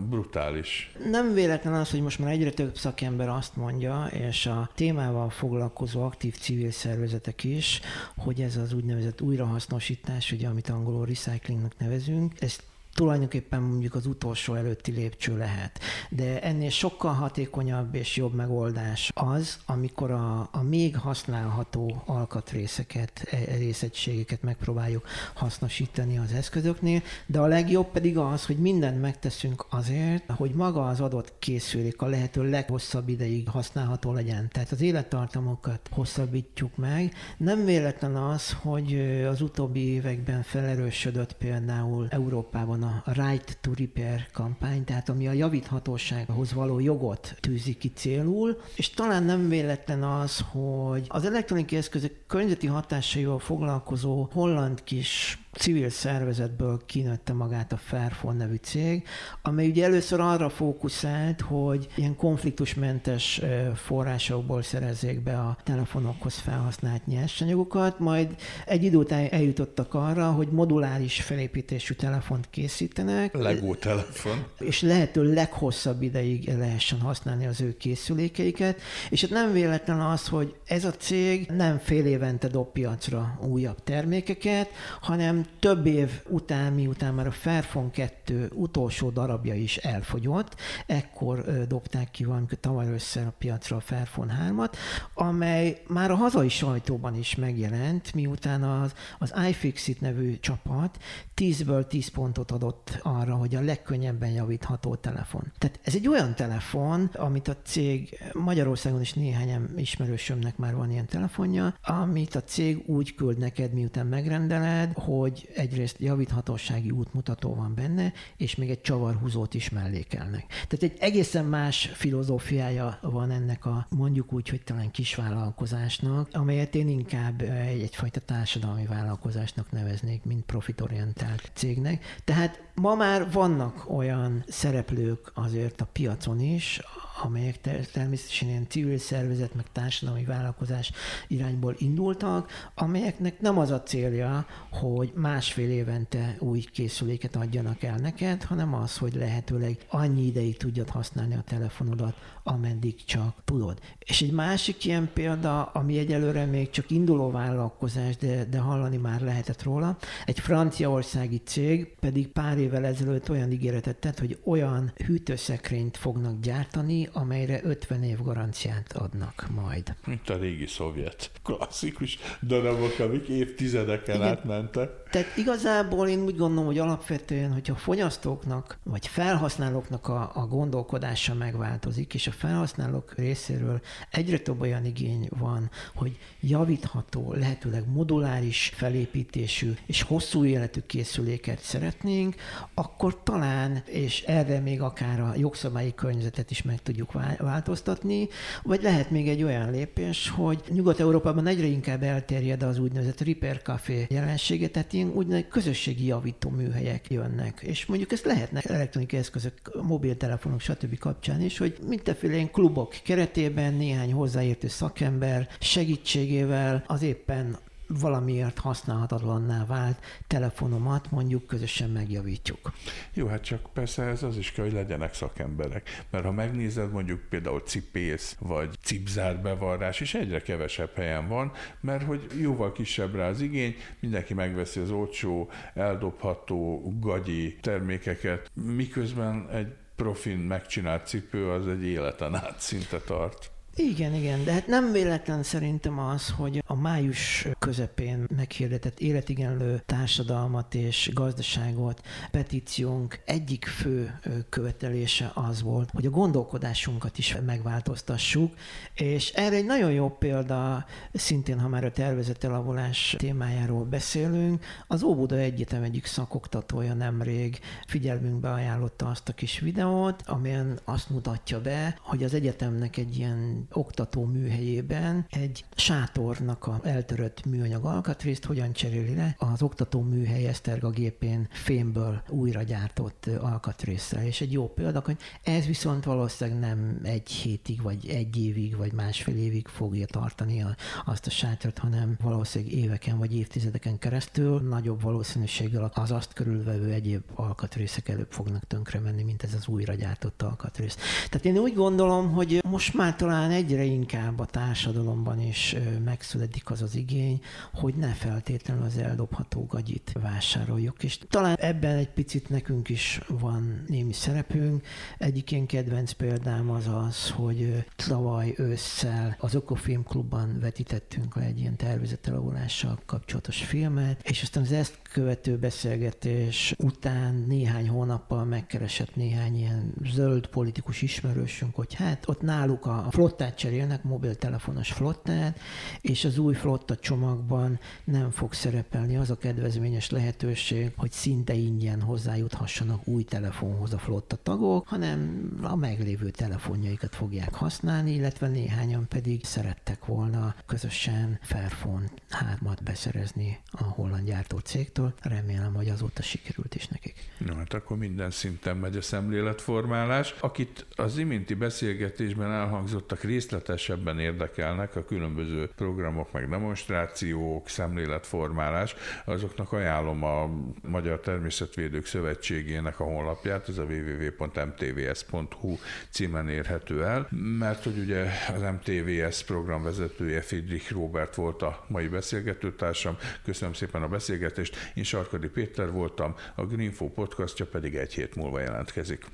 [0.08, 0.90] brutális.
[1.10, 6.02] Nem véletlen az, hogy most már egyre több szakember azt mondja, és a témával foglalkozó
[6.02, 7.80] aktív civil szervezetek is,
[8.16, 12.62] hogy ez az úgynevezett újrahasznosítás, ugye, amit angolul recyclingnak nevezünk, ezt
[12.98, 15.80] tulajdonképpen mondjuk az utolsó előtti lépcső lehet.
[16.10, 23.54] De ennél sokkal hatékonyabb és jobb megoldás az, amikor a, a még használható alkatrészeket, e,
[23.56, 30.50] részegységeket megpróbáljuk hasznosítani az eszközöknél, de a legjobb pedig az, hogy mindent megteszünk azért, hogy
[30.50, 34.48] maga az adott készülék a lehető leghosszabb ideig használható legyen.
[34.52, 37.14] Tehát az élettartamokat hosszabbítjuk meg.
[37.36, 44.84] Nem véletlen az, hogy az utóbbi években felerősödött például Európában a Right to Repair kampány,
[44.84, 51.04] tehát ami a javíthatósághoz való jogot tűzi ki célul, és talán nem véletlen az, hogy
[51.08, 58.54] az elektronikai eszközök környezeti hatásaival foglalkozó holland kis civil szervezetből kinőtte magát a Fairphone nevű
[58.62, 59.06] cég,
[59.42, 63.40] amely ugye először arra fókuszált, hogy ilyen konfliktusmentes
[63.74, 68.34] forrásokból szerezzék be a telefonokhoz felhasznált nyersanyagokat, majd
[68.66, 73.34] egy idő után eljutottak arra, hogy moduláris felépítésű telefont készítenek.
[73.34, 74.44] Lego telefon.
[74.58, 78.80] És lehető leghosszabb ideig lehessen használni az ő készülékeiket,
[79.10, 83.82] és hát nem véletlen az, hogy ez a cég nem fél évente dob piacra újabb
[83.84, 84.68] termékeket,
[85.00, 92.10] hanem több év után, miután már a Fairphone 2 utolsó darabja is elfogyott, ekkor dobták
[92.10, 94.72] ki valamikor tavaly össze a piacra a Fairphone 3-at,
[95.14, 100.98] amely már a hazai sajtóban is megjelent, miután az, az iFixit nevű csapat
[101.36, 105.52] 10-ből 10 pontot adott arra, hogy a legkönnyebben javítható telefon.
[105.58, 111.06] Tehát ez egy olyan telefon, amit a cég Magyarországon is néhány ismerősömnek már van ilyen
[111.06, 118.12] telefonja, amit a cég úgy küld neked, miután megrendeled, hogy egyrészt javíthatósági útmutató van benne,
[118.36, 120.46] és még egy csavarhúzót is mellékelnek.
[120.46, 126.88] Tehát egy egészen más filozófiája van ennek a mondjuk úgy, hogy talán kisvállalkozásnak, amelyet én
[126.88, 132.04] inkább egy, egyfajta társadalmi vállalkozásnak neveznék, mint profitorientált cégnek.
[132.24, 136.80] Tehát ma már vannak olyan szereplők azért a piacon is,
[137.22, 137.60] amelyek
[137.92, 140.92] természetesen ilyen civil szervezet, meg társadalmi vállalkozás
[141.28, 148.42] irányból indultak, amelyeknek nem az a célja, hogy másfél évente új készüléket adjanak el neked,
[148.42, 153.78] hanem az, hogy lehetőleg annyi ideig tudjad használni a telefonodat, ameddig csak tudod.
[153.98, 159.20] És egy másik ilyen példa, ami egyelőre még csak induló vállalkozás, de, de hallani már
[159.20, 165.96] lehetett róla, egy franciaországi cég pedig pár évvel ezelőtt olyan ígéretet tett, hogy olyan hűtőszekrényt
[165.96, 169.94] fognak gyártani, amelyre 50 év garanciát adnak majd.
[170.06, 174.90] Mint a régi szovjet klasszikus darabok, amik évtizedeken átmentek.
[175.10, 181.34] Tehát igazából én úgy gondolom, hogy alapvetően, hogyha a fogyasztóknak vagy felhasználóknak a, a gondolkodása
[181.34, 183.80] megváltozik, és a felhasználók részéről
[184.10, 192.34] egyre több olyan igény van, hogy javítható, lehetőleg moduláris felépítésű és hosszú életű készüléket szeretnénk,
[192.74, 198.28] akkor talán, és erre még akár a jogszabályi környezetet is meg tudjuk változtatni,
[198.62, 204.06] vagy lehet még egy olyan lépés, hogy Nyugat-Európában egyre inkább elterjed az úgynevezett repair café
[204.08, 207.60] jelensége, tehát ilyen úgynevezett közösségi javító műhelyek jönnek.
[207.62, 210.98] És mondjuk ezt lehetne elektronikai eszközök, mobiltelefonok, stb.
[210.98, 217.58] kapcsán is, hogy mindenféle ilyen klubok keretében néhány hozzáértő szakember segítségével az éppen
[217.88, 222.72] valamiért használhatatlanná vált telefonomat mondjuk közösen megjavítjuk.
[223.14, 226.04] Jó, hát csak persze ez az is kell, hogy legyenek szakemberek.
[226.10, 232.02] Mert ha megnézed mondjuk például cipész vagy cipzár bevarrás is egyre kevesebb helyen van, mert
[232.02, 239.72] hogy jóval kisebb rá az igény, mindenki megveszi az olcsó, eldobható, gagyi termékeket, miközben egy
[239.96, 243.50] profin megcsinált cipő az egy életen át szinte tart.
[243.80, 250.74] Igen, igen, de hát nem véletlen szerintem az, hogy a május közepén meghirdetett életigenlő társadalmat
[250.74, 252.00] és gazdaságot
[252.30, 254.18] petíciónk egyik fő
[254.48, 258.54] követelése az volt, hogy a gondolkodásunkat is megváltoztassuk,
[258.94, 265.02] és erre egy nagyon jó példa, szintén ha már a tervezett elavulás témájáról beszélünk, az
[265.02, 271.98] Óbuda Egyetem egyik szakoktatója nemrég figyelmünkbe ajánlotta azt a kis videót, amelyen azt mutatja be,
[272.02, 279.14] hogy az egyetemnek egy ilyen oktató műhelyében egy sátornak a eltörött műanyag alkatrészt hogyan cseréli
[279.14, 284.26] le az oktató műhely Eszterga gépén fémből újra gyártott alkatrészre.
[284.26, 288.92] És egy jó példa, hogy ez viszont valószínűleg nem egy hétig, vagy egy évig, vagy
[288.92, 295.02] másfél évig fogja tartani a, azt a sátrat, hanem valószínűleg éveken vagy évtizedeken keresztül nagyobb
[295.02, 300.42] valószínűséggel az azt körülvevő egyéb alkatrészek előbb fognak tönkre menni, mint ez az újra gyártott
[300.42, 300.96] alkatrész.
[301.30, 306.82] Tehát én úgy gondolom, hogy most már talán egyre inkább a társadalomban is megszületik az
[306.82, 307.40] az igény,
[307.72, 311.02] hogy ne feltétlenül az eldobható gagyit vásároljuk.
[311.02, 314.86] És talán ebben egy picit nekünk is van némi szerepünk.
[315.18, 321.58] Egyik ilyen kedvenc példám az az, hogy tavaly ősszel az Ökofilm Klubban vetítettünk le egy
[321.58, 329.56] ilyen tervezetelavulással kapcsolatos filmet, és aztán az ezt követő beszélgetés után néhány hónappal megkeresett néhány
[329.56, 335.58] ilyen zöld politikus ismerősünk, hogy hát ott náluk a flottát cserélnek, mobiltelefonos flottát,
[336.00, 342.00] és az új flotta csomagban nem fog szerepelni az a kedvezményes lehetőség, hogy szinte ingyen
[342.00, 349.44] hozzájuthassanak új telefonhoz a flotta tagok, hanem a meglévő telefonjaikat fogják használni, illetve néhányan pedig
[349.44, 354.97] szerettek volna közösen Fairphone 3-at beszerezni a holland gyártó cégtől.
[355.22, 357.14] Remélem, hogy azóta sikerült is nekik.
[357.38, 360.34] Na hát akkor minden szinten megy a szemléletformálás.
[360.40, 368.94] Akit az iminti beszélgetésben elhangzottak részletesebben érdekelnek a különböző programok, meg demonstrációk, szemléletformálás,
[369.24, 370.50] azoknak ajánlom a
[370.82, 375.76] Magyar Természetvédők Szövetségének a honlapját, ez a www.mtvs.hu
[376.10, 377.28] címen érhető el,
[377.58, 383.16] mert hogy ugye az MTVS programvezetője Friedrich Robert volt a mai beszélgetőtársam.
[383.44, 384.87] Köszönöm szépen a beszélgetést.
[384.94, 389.26] Én Sarkadi Péter voltam, a Greenfo podcastja pedig egy hét múlva jelentkezik.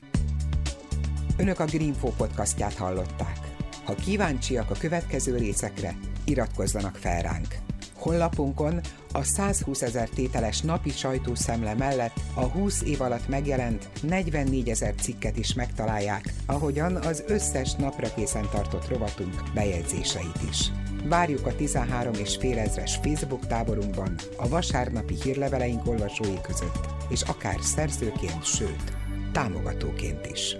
[1.38, 3.38] Önök a Greenfo podcastját hallották.
[3.84, 7.54] Ha kíváncsiak a következő részekre, iratkozzanak fel ránk.
[7.94, 8.80] Honlapunkon
[9.12, 15.36] a 120 ezer tételes napi sajtószemle mellett a 20 év alatt megjelent 44 ezer cikket
[15.36, 20.70] is megtalálják, ahogyan az összes napra készen tartott rovatunk bejegyzéseit is.
[21.08, 27.56] Várjuk a 13 és fél ezres Facebook táborunkban, a vasárnapi hírleveleink olvasói között, és akár
[27.60, 28.92] szerzőként, sőt,
[29.32, 30.56] támogatóként is.